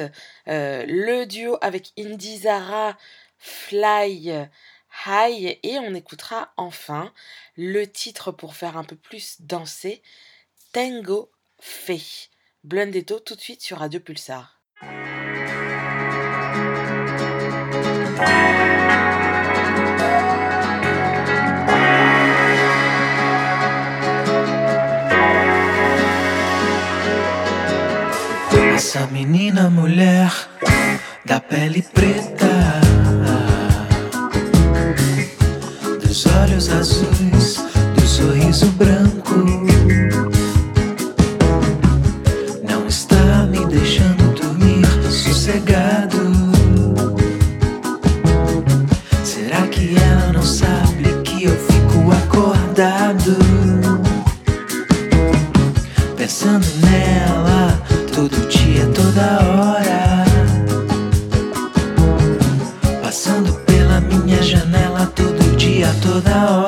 euh, 0.48 0.86
le 0.88 1.26
duo 1.26 1.58
avec 1.62 1.92
Indy 1.98 2.38
Zara, 2.38 2.98
Fly 3.40 4.48
High, 5.06 5.60
et 5.62 5.80
on 5.80 5.94
écoutera 5.94 6.54
enfin 6.58 7.14
le 7.56 7.86
titre 7.86 8.32
pour 8.32 8.56
faire 8.56 8.78
un 8.78 8.84
peu 8.84 8.96
plus 8.96 9.42
danser, 9.42 10.02
Tango 10.72 11.32
Fe. 11.60 12.30
Blundetto 12.64 13.20
tout 13.20 13.36
de 13.36 13.42
suite 13.42 13.62
sur 13.62 13.78
Radio 13.80 14.00
Pulsar. 14.00 14.60
Essa 28.78 29.08
menina 29.08 29.72
mulher 29.72 30.32
da 31.26 31.40
pele 31.40 31.82
preta, 31.82 32.80
dos 36.00 36.28
olhos 36.28 36.70
azuis, 36.70 37.56
do 37.96 38.08
sorriso 38.08 38.68
branco, 38.74 39.34
não 42.70 42.86
está 42.86 43.48
me 43.50 43.66
deixando 43.66 44.36
dormir 44.40 44.86
sossegado. 45.12 46.32
Será 49.24 49.66
que 49.70 49.98
ela 49.98 50.34
não 50.34 50.44
sabe 50.44 51.20
que 51.24 51.46
eu 51.46 51.58
fico 51.66 52.12
acordado? 52.12 53.38
Pensando 56.16 56.77
though 66.28 66.67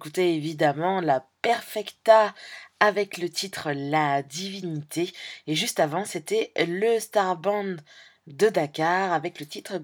écoutait 0.00 0.32
évidemment 0.34 1.02
la 1.02 1.26
Perfecta 1.42 2.34
avec 2.80 3.18
le 3.18 3.28
titre 3.28 3.70
La 3.74 4.22
Divinité. 4.22 5.12
Et 5.46 5.54
juste 5.54 5.78
avant, 5.78 6.06
c'était 6.06 6.52
le 6.56 6.98
Star 6.98 7.36
Band 7.36 7.76
de 8.26 8.48
Dakar 8.48 9.12
avec 9.12 9.40
le 9.40 9.46
titre 9.46 9.76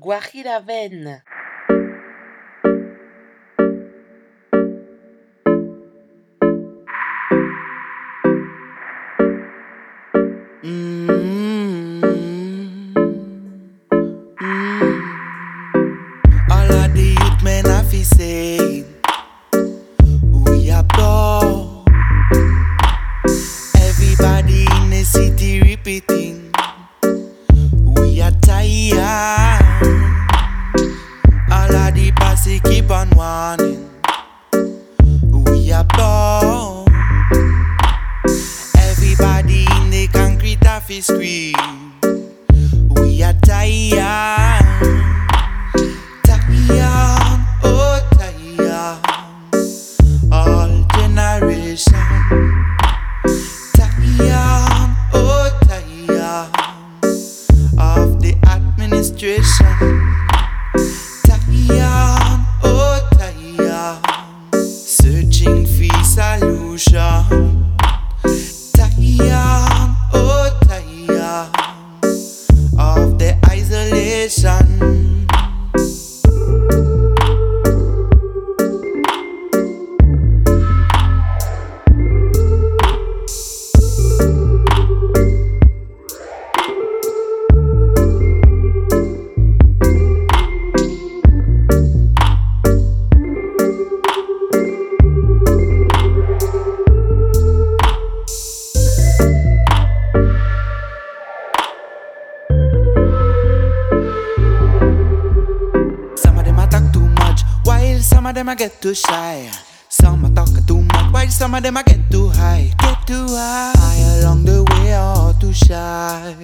Guajiraven. 108.36 108.58
get 108.58 108.82
too 108.82 108.94
shy. 108.94 109.50
Some 109.88 110.26
are 110.26 110.30
talking 110.30 110.64
too 110.66 110.82
much, 110.82 111.12
while 111.12 111.28
some 111.28 111.54
of 111.54 111.62
them 111.62 111.76
I 111.76 111.82
get 111.82 112.10
too 112.10 112.28
high. 112.28 112.70
Get 112.78 113.06
too 113.06 113.26
high. 113.28 113.72
I 113.76 114.18
along 114.18 114.44
the 114.44 114.62
way 114.64 114.92
are 114.92 115.32
too 115.40 115.52
shy. 115.54 116.34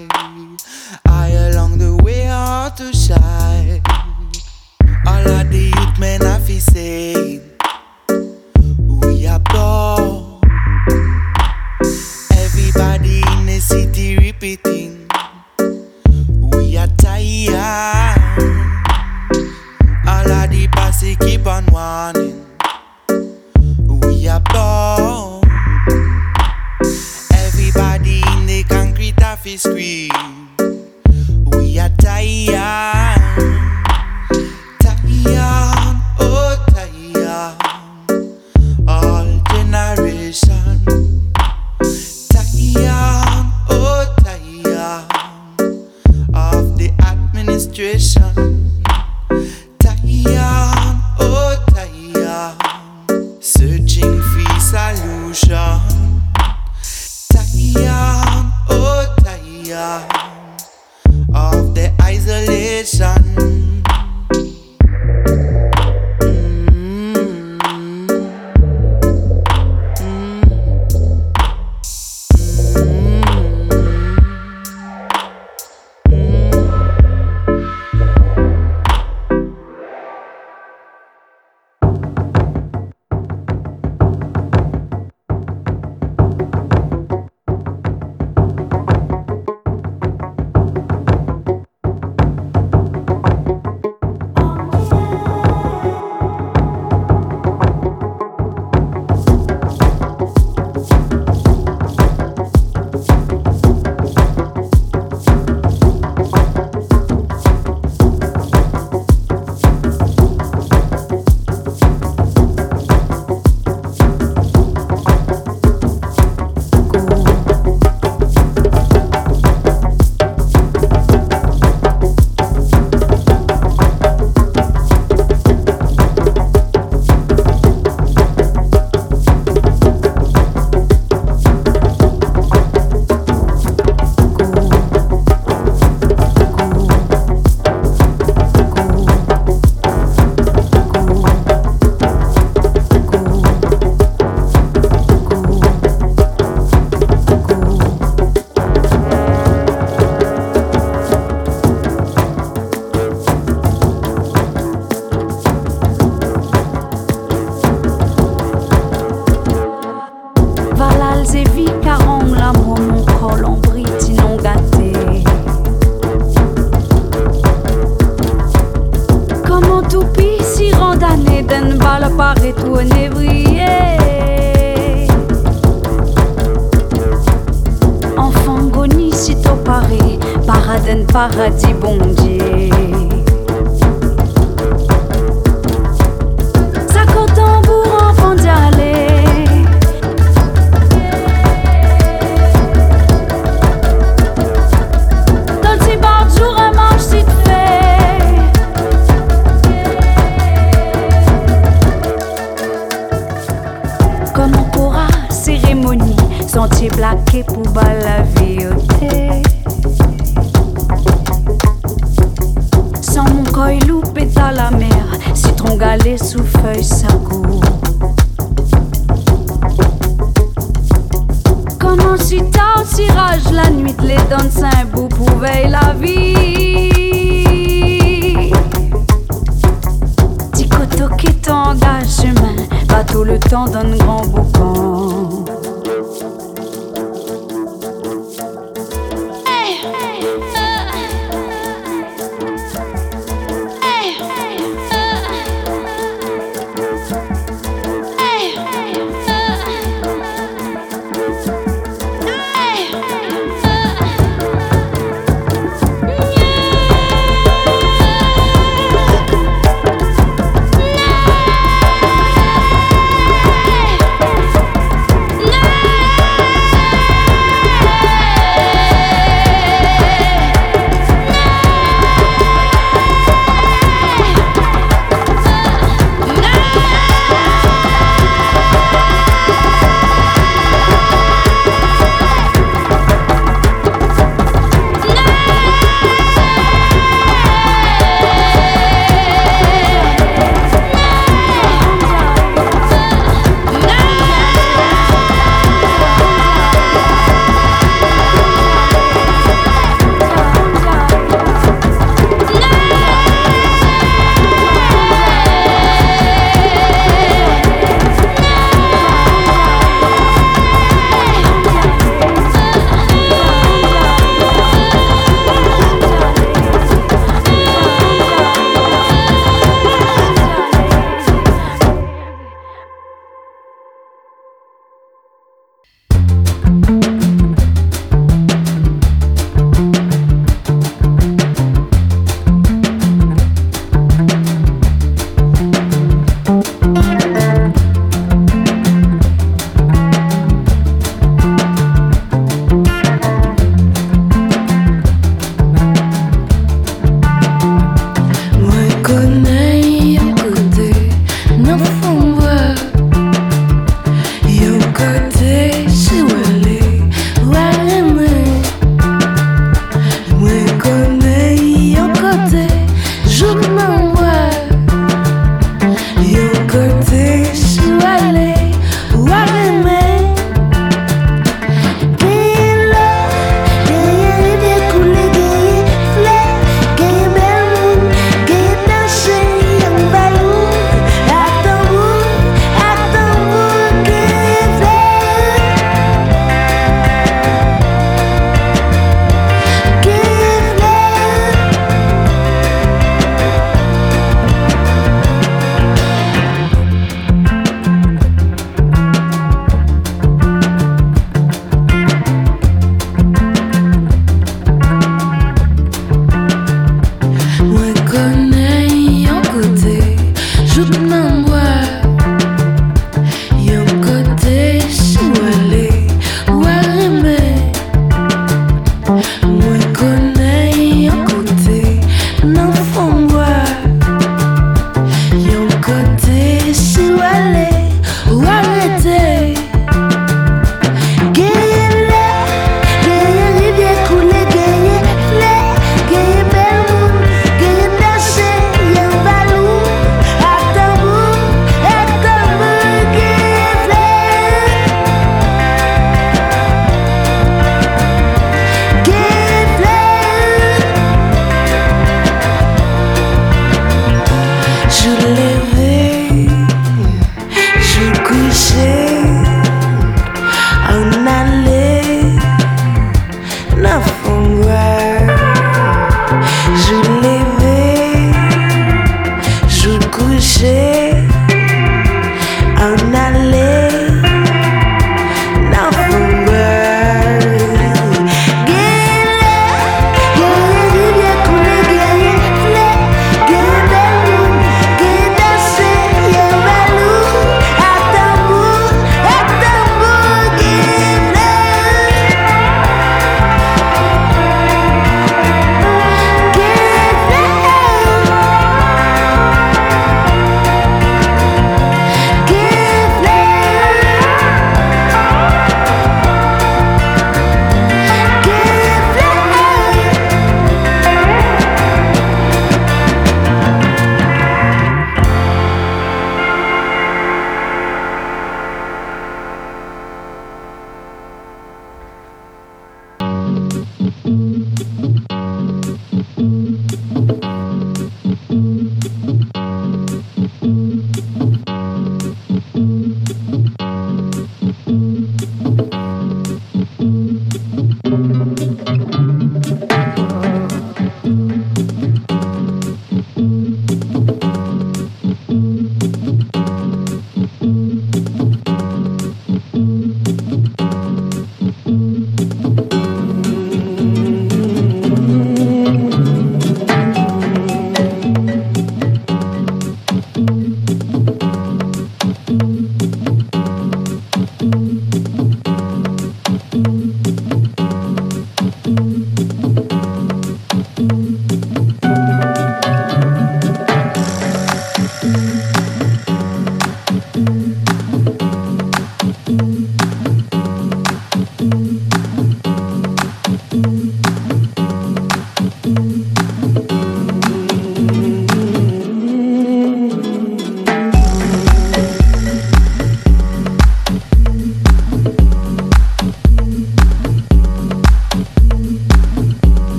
I 1.07 1.29
along 1.29 1.79
the 1.79 2.03
way 2.03 2.29
are 2.29 2.71
too 2.71 2.93
shy. 2.95 3.83
All 5.07 5.29
of 5.29 5.51
the 5.51 5.73
youth 5.77 5.99
men 5.99 6.23
I 6.23 6.39
feel 6.39 6.61
saying 6.61 7.43
we 9.03 9.27
are 9.27 9.41
poor. 9.41 10.41
Everybody 12.33 13.23
in 13.33 13.47
the 13.47 13.61
city 13.61 14.17
repeating 14.17 15.09
we 16.53 16.79
are 16.79 16.89
tired. 16.97 18.22
Keep 21.25 21.47
on 21.47 21.65
warning. 21.67 22.22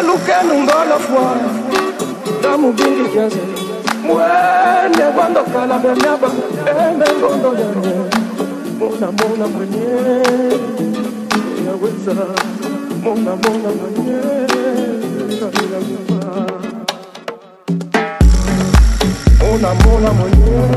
I 0.00 0.02
look 0.02 0.26
at 0.30 0.46
Nungola 0.46 0.98
for 0.98 1.36
Damubiri 2.40 3.06
Jazzy. 3.12 3.44
When 4.08 4.92
the 4.92 5.12
Wando 5.12 5.42
Calabanaba 5.44 6.28
and 6.66 7.02
the 7.02 7.08
Gondo 7.20 7.50
Mona 8.78 9.08
Mona 9.12 9.46
Mania 9.46 10.24
with 11.76 12.06
Mona 13.04 13.34
Mona 13.36 13.70
Mania. 13.76 14.22
Mona 19.38 19.70
Mona 19.84 20.10
Mania. 20.14 20.70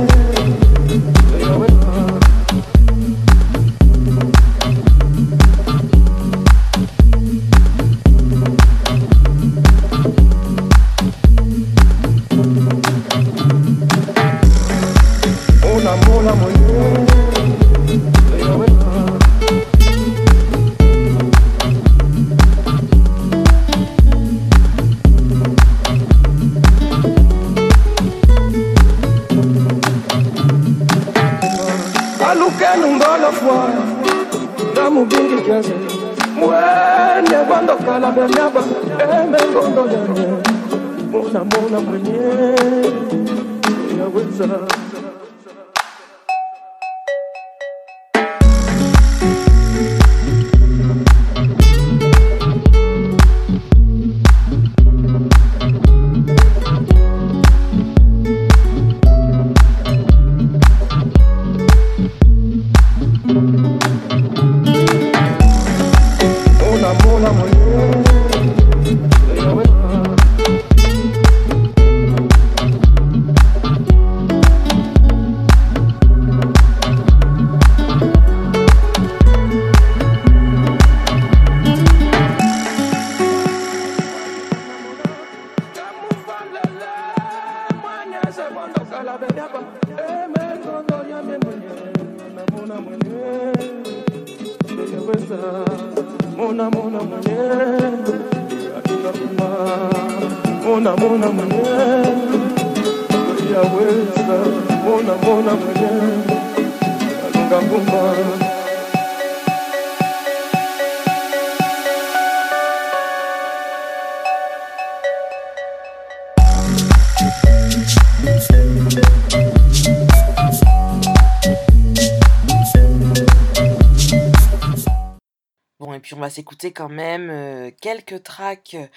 Quand 126.71 126.89
même 126.89 127.29
euh, 127.29 127.71
quelques 127.81 128.23
tracks 128.23 128.75
euh, 128.75 128.87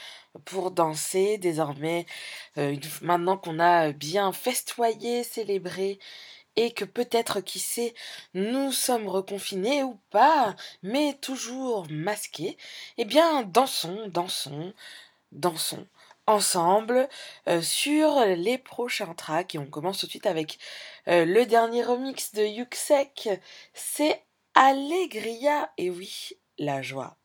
pour 0.44 0.70
danser 0.70 1.38
désormais. 1.38 2.06
Euh, 2.58 2.76
maintenant 3.02 3.36
qu'on 3.36 3.58
a 3.58 3.92
bien 3.92 4.32
festoyé, 4.32 5.24
célébré 5.24 5.98
et 6.56 6.72
que 6.72 6.84
peut-être, 6.84 7.40
qui 7.40 7.58
sait, 7.58 7.94
nous 8.34 8.72
sommes 8.72 9.08
reconfinés 9.08 9.82
ou 9.82 9.98
pas, 10.10 10.56
mais 10.82 11.14
toujours 11.20 11.86
masqués, 11.90 12.56
eh 12.96 13.04
bien, 13.04 13.42
dansons, 13.42 14.08
dansons, 14.08 14.72
dansons 15.32 15.86
ensemble 16.26 17.08
sur 17.60 18.24
les 18.24 18.58
prochains 18.58 19.14
tracks 19.14 19.54
et 19.54 19.58
on 19.58 19.66
commence 19.66 19.98
tout 19.98 20.06
de 20.06 20.10
suite 20.10 20.26
avec 20.26 20.58
le 21.06 21.44
dernier 21.44 21.84
remix 21.84 22.32
de 22.32 22.42
Yuxek, 22.42 23.28
c'est 23.74 24.24
Allegria 24.58 25.70
et 25.76 25.90
oui, 25.90 26.30
la 26.58 26.80
joie. 26.80 27.18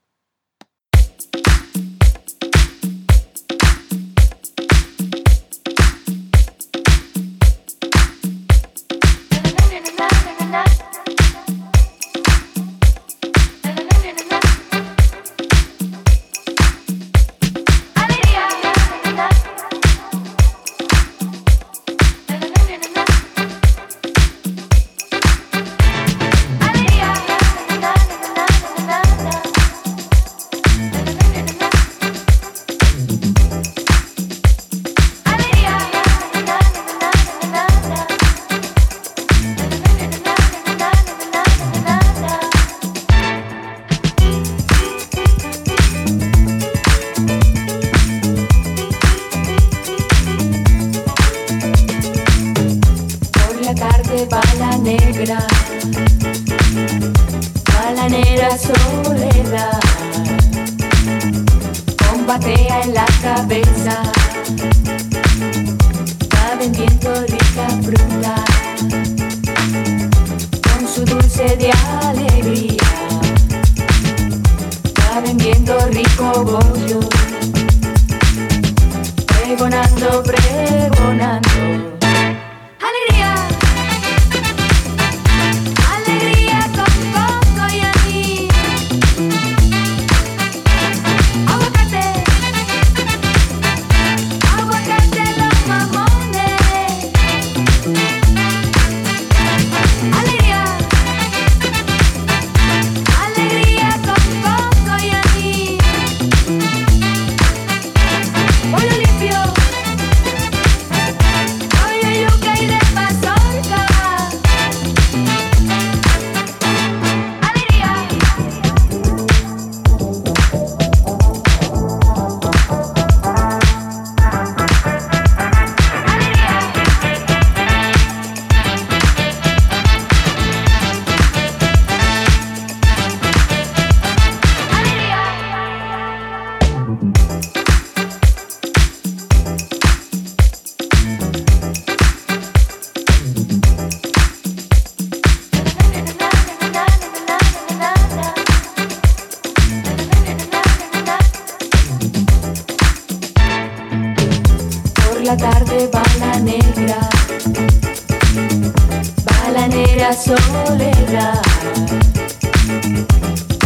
la 160.11 160.17
soledad, 160.17 161.41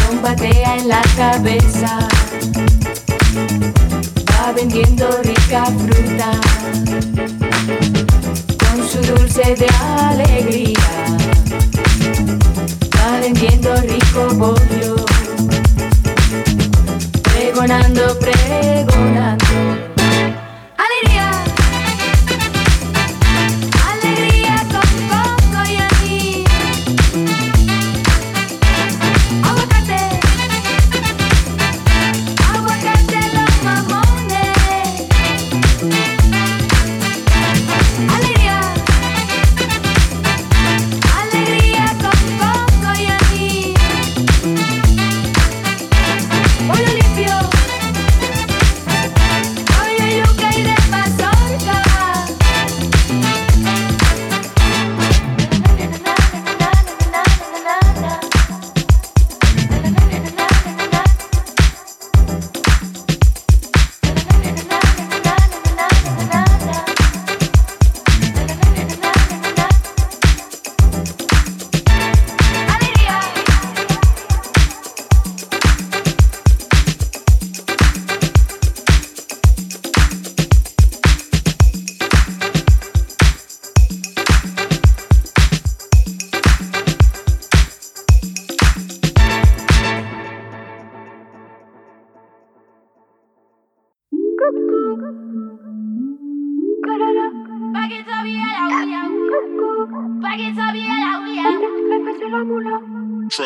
combatea 0.05 0.75
en 0.77 0.87
la 0.89 1.01
cabeza, 1.17 2.07
va 4.29 4.51
vendiendo 4.51 5.09
rica 5.23 5.65
fruta, 5.65 6.31
con 8.59 8.87
su 8.87 8.99
dulce 9.11 9.55
de 9.55 9.67
alegría, 10.03 11.17
va 12.95 13.19
vendiendo 13.21 13.75
rico 13.81 14.27
bollo, 14.35 14.95
pregonando, 17.23 18.19
pregonando. 18.19 19.44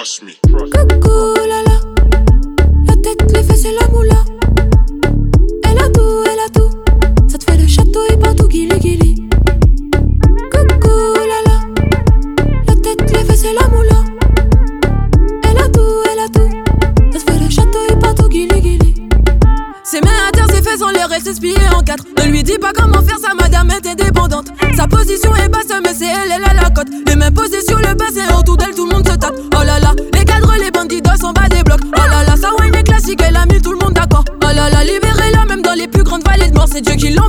trust 0.09 0.23
me. 0.23 0.48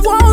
I 0.01 0.07
want 0.07 0.30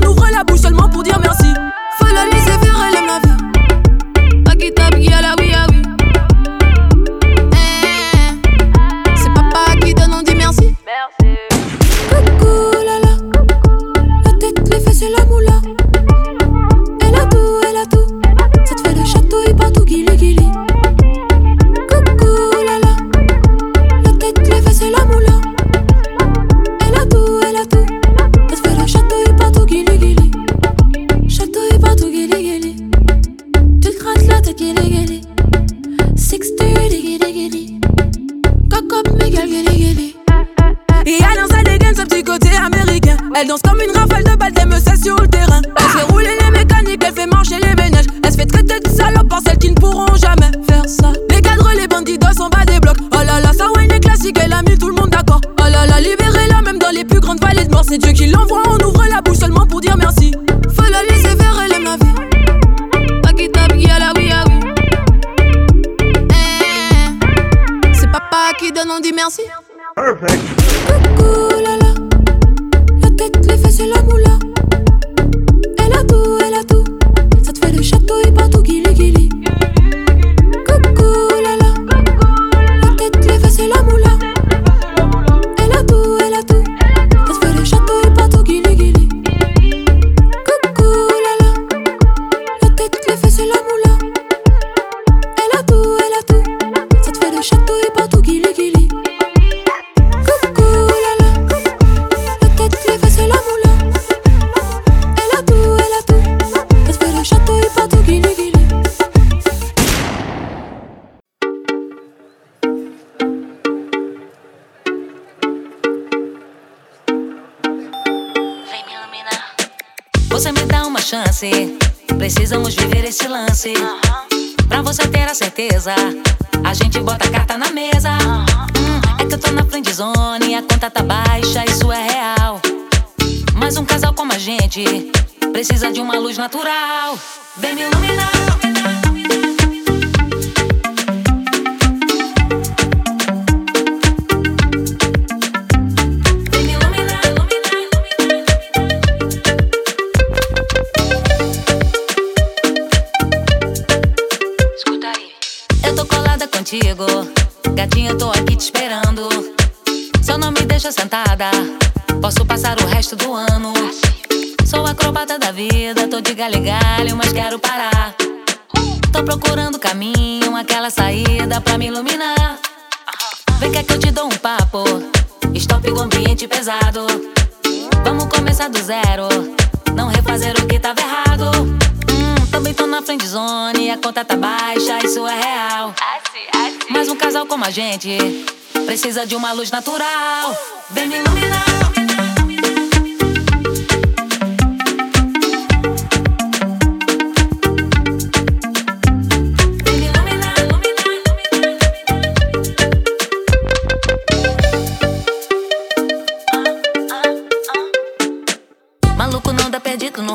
de 189.28 189.36
uma 189.36 189.52
luz 189.52 189.70
natural. 189.70 190.56
Vem 190.90 191.06
me 191.06 191.16
iluminar. 191.16 191.68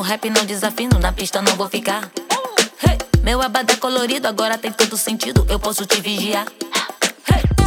rap 0.04 0.28
não 0.28 0.44
desafino, 0.44 0.98
na 0.98 1.12
pista 1.12 1.40
não 1.40 1.56
vou 1.56 1.68
ficar. 1.68 2.10
Hey, 2.86 2.98
meu 3.22 3.40
abadá 3.40 3.74
colorido 3.76 4.28
agora 4.28 4.58
tem 4.58 4.70
todo 4.70 4.96
sentido, 4.96 5.46
eu 5.48 5.58
posso 5.58 5.86
te 5.86 6.00
vigiar. 6.00 6.46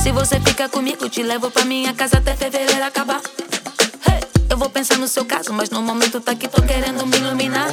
Se 0.02 0.12
você 0.12 0.40
fica 0.40 0.70
comigo, 0.70 1.10
te 1.10 1.22
levo 1.24 1.52
pra 1.52 1.66
minha 1.66 1.94
casa 1.94 2.18
até 2.18 2.36
fevereiro 2.36 2.84
acabar. 2.84 3.22
Eu 4.50 4.58
vou 4.58 4.70
pensar 4.70 4.98
no 4.98 5.08
seu 5.08 5.26
caso, 5.26 5.54
mas 5.54 5.70
no 5.70 5.82
momento 5.82 6.22
tá 6.22 6.32
aqui, 6.32 6.48
tô 6.48 6.62
querendo 6.62 7.06
me 7.06 7.18
iluminar. 7.18 7.68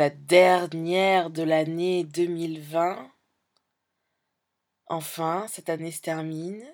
La 0.00 0.08
dernière 0.08 1.28
de 1.28 1.42
l'année 1.42 2.04
2020. 2.04 3.12
Enfin, 4.86 5.44
cette 5.50 5.68
année 5.68 5.92
se 5.92 6.00
termine. 6.00 6.64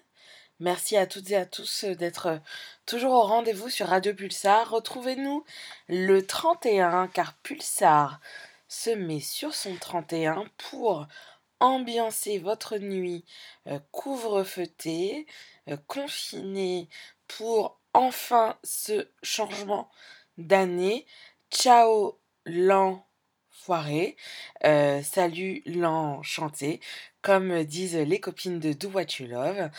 Merci 0.61 0.97
à 0.97 1.09
toutes 1.09 1.33
et 1.33 1.37
à 1.37 1.45
tous 1.45 1.87
d'être 1.87 2.41
toujours 2.87 3.15
au 3.15 3.23
rendez-vous 3.23 3.69
sur 3.69 3.89
Radio 3.89 4.15
Pulsar. 4.15 4.71
Retrouvez-nous 4.71 5.45
le 5.89 6.25
31 6.25 7.09
car 7.09 7.35
Pulsar 7.39 8.21
se 8.69 8.91
met 8.91 9.19
sur 9.19 9.57
son 9.57 9.75
31 9.75 10.45
pour 10.57 11.09
ambiancer 11.59 12.39
votre 12.39 12.79
nuit 12.79 13.25
euh, 13.67 13.81
couvre-feuté, 13.91 15.27
euh, 15.69 15.77
confiné 15.89 16.89
pour 17.27 17.81
enfin 17.93 18.57
ce 18.63 19.09
changement 19.25 19.91
d'année. 20.39 21.07
Ciao 21.51 22.21
Euh, 24.65 25.03
salut 25.03 25.63
l'enchanté, 25.67 26.81
comme 27.23 27.65
disent 27.65 27.97
les 27.97 28.21
copines 28.21 28.61
de 28.61 28.73
Do 28.73 28.91
What 28.91 29.19
You 29.19 29.27
Love. 29.27 29.71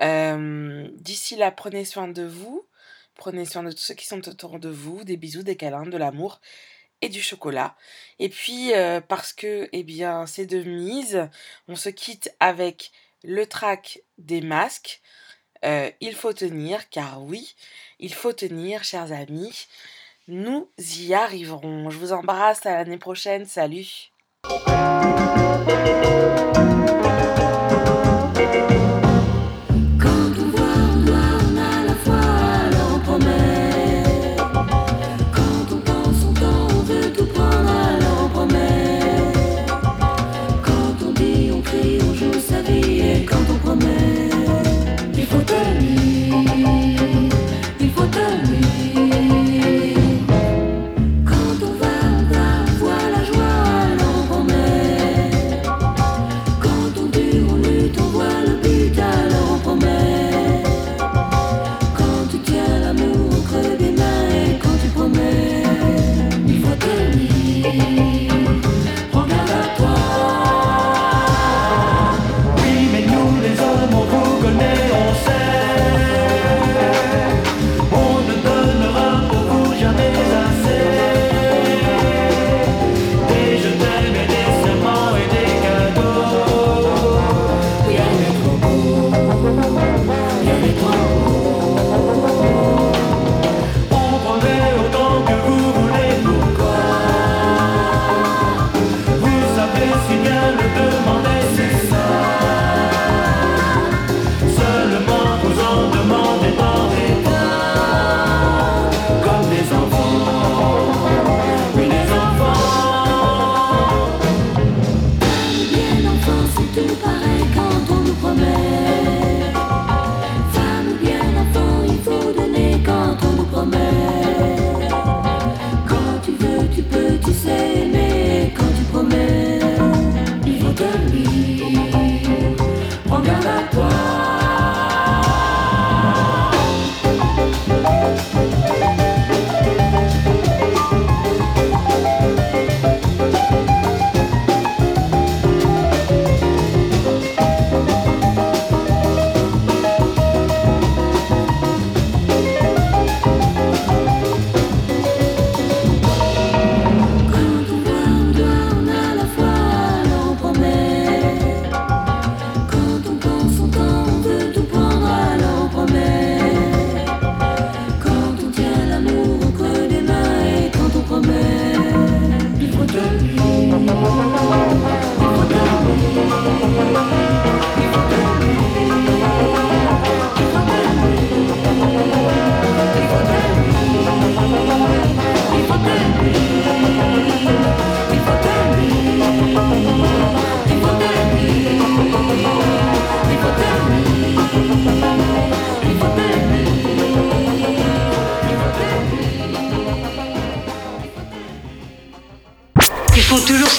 Euh, 0.00 0.88
d'ici 0.94 1.36
là, 1.36 1.50
prenez 1.50 1.84
soin 1.84 2.08
de 2.08 2.24
vous. 2.24 2.66
Prenez 3.14 3.44
soin 3.44 3.62
de 3.62 3.72
tous 3.72 3.78
ceux 3.78 3.94
qui 3.94 4.06
sont 4.06 4.26
autour 4.28 4.58
de 4.58 4.70
vous. 4.70 5.04
Des 5.04 5.16
bisous, 5.16 5.42
des 5.42 5.56
câlins, 5.56 5.86
de 5.86 5.96
l'amour 5.98 6.40
et 7.02 7.08
du 7.10 7.20
chocolat. 7.20 7.76
Et 8.18 8.30
puis, 8.30 8.72
euh, 8.74 9.00
parce 9.02 9.32
que, 9.34 9.68
eh 9.72 9.82
bien, 9.82 10.26
c'est 10.26 10.46
de 10.46 10.62
mise, 10.62 11.28
on 11.68 11.76
se 11.76 11.90
quitte 11.90 12.34
avec 12.40 12.90
le 13.22 13.46
track 13.46 14.00
des 14.18 14.40
masques. 14.40 15.02
il 15.62 16.14
faut 16.14 16.32
tenir, 16.32 16.88
car 16.90 17.22
oui, 17.22 17.54
il 17.98 18.14
faut 18.14 18.32
tenir, 18.32 18.84
chers 18.84 19.12
amis. 19.12 19.66
Nous 20.28 20.68
y 20.78 21.14
arriverons. 21.14 21.88
Je 21.88 21.98
vous 21.98 22.12
embrasse 22.12 22.66
à 22.66 22.72
l'année 22.72 22.98
prochaine. 22.98 23.46
Salut. 23.46 24.10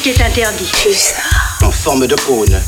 Qui 0.07 0.21
est 0.21 0.23
interdit. 0.23 0.71
En 1.61 1.71
forme 1.71 2.07
de 2.07 2.15
cône. 2.15 2.61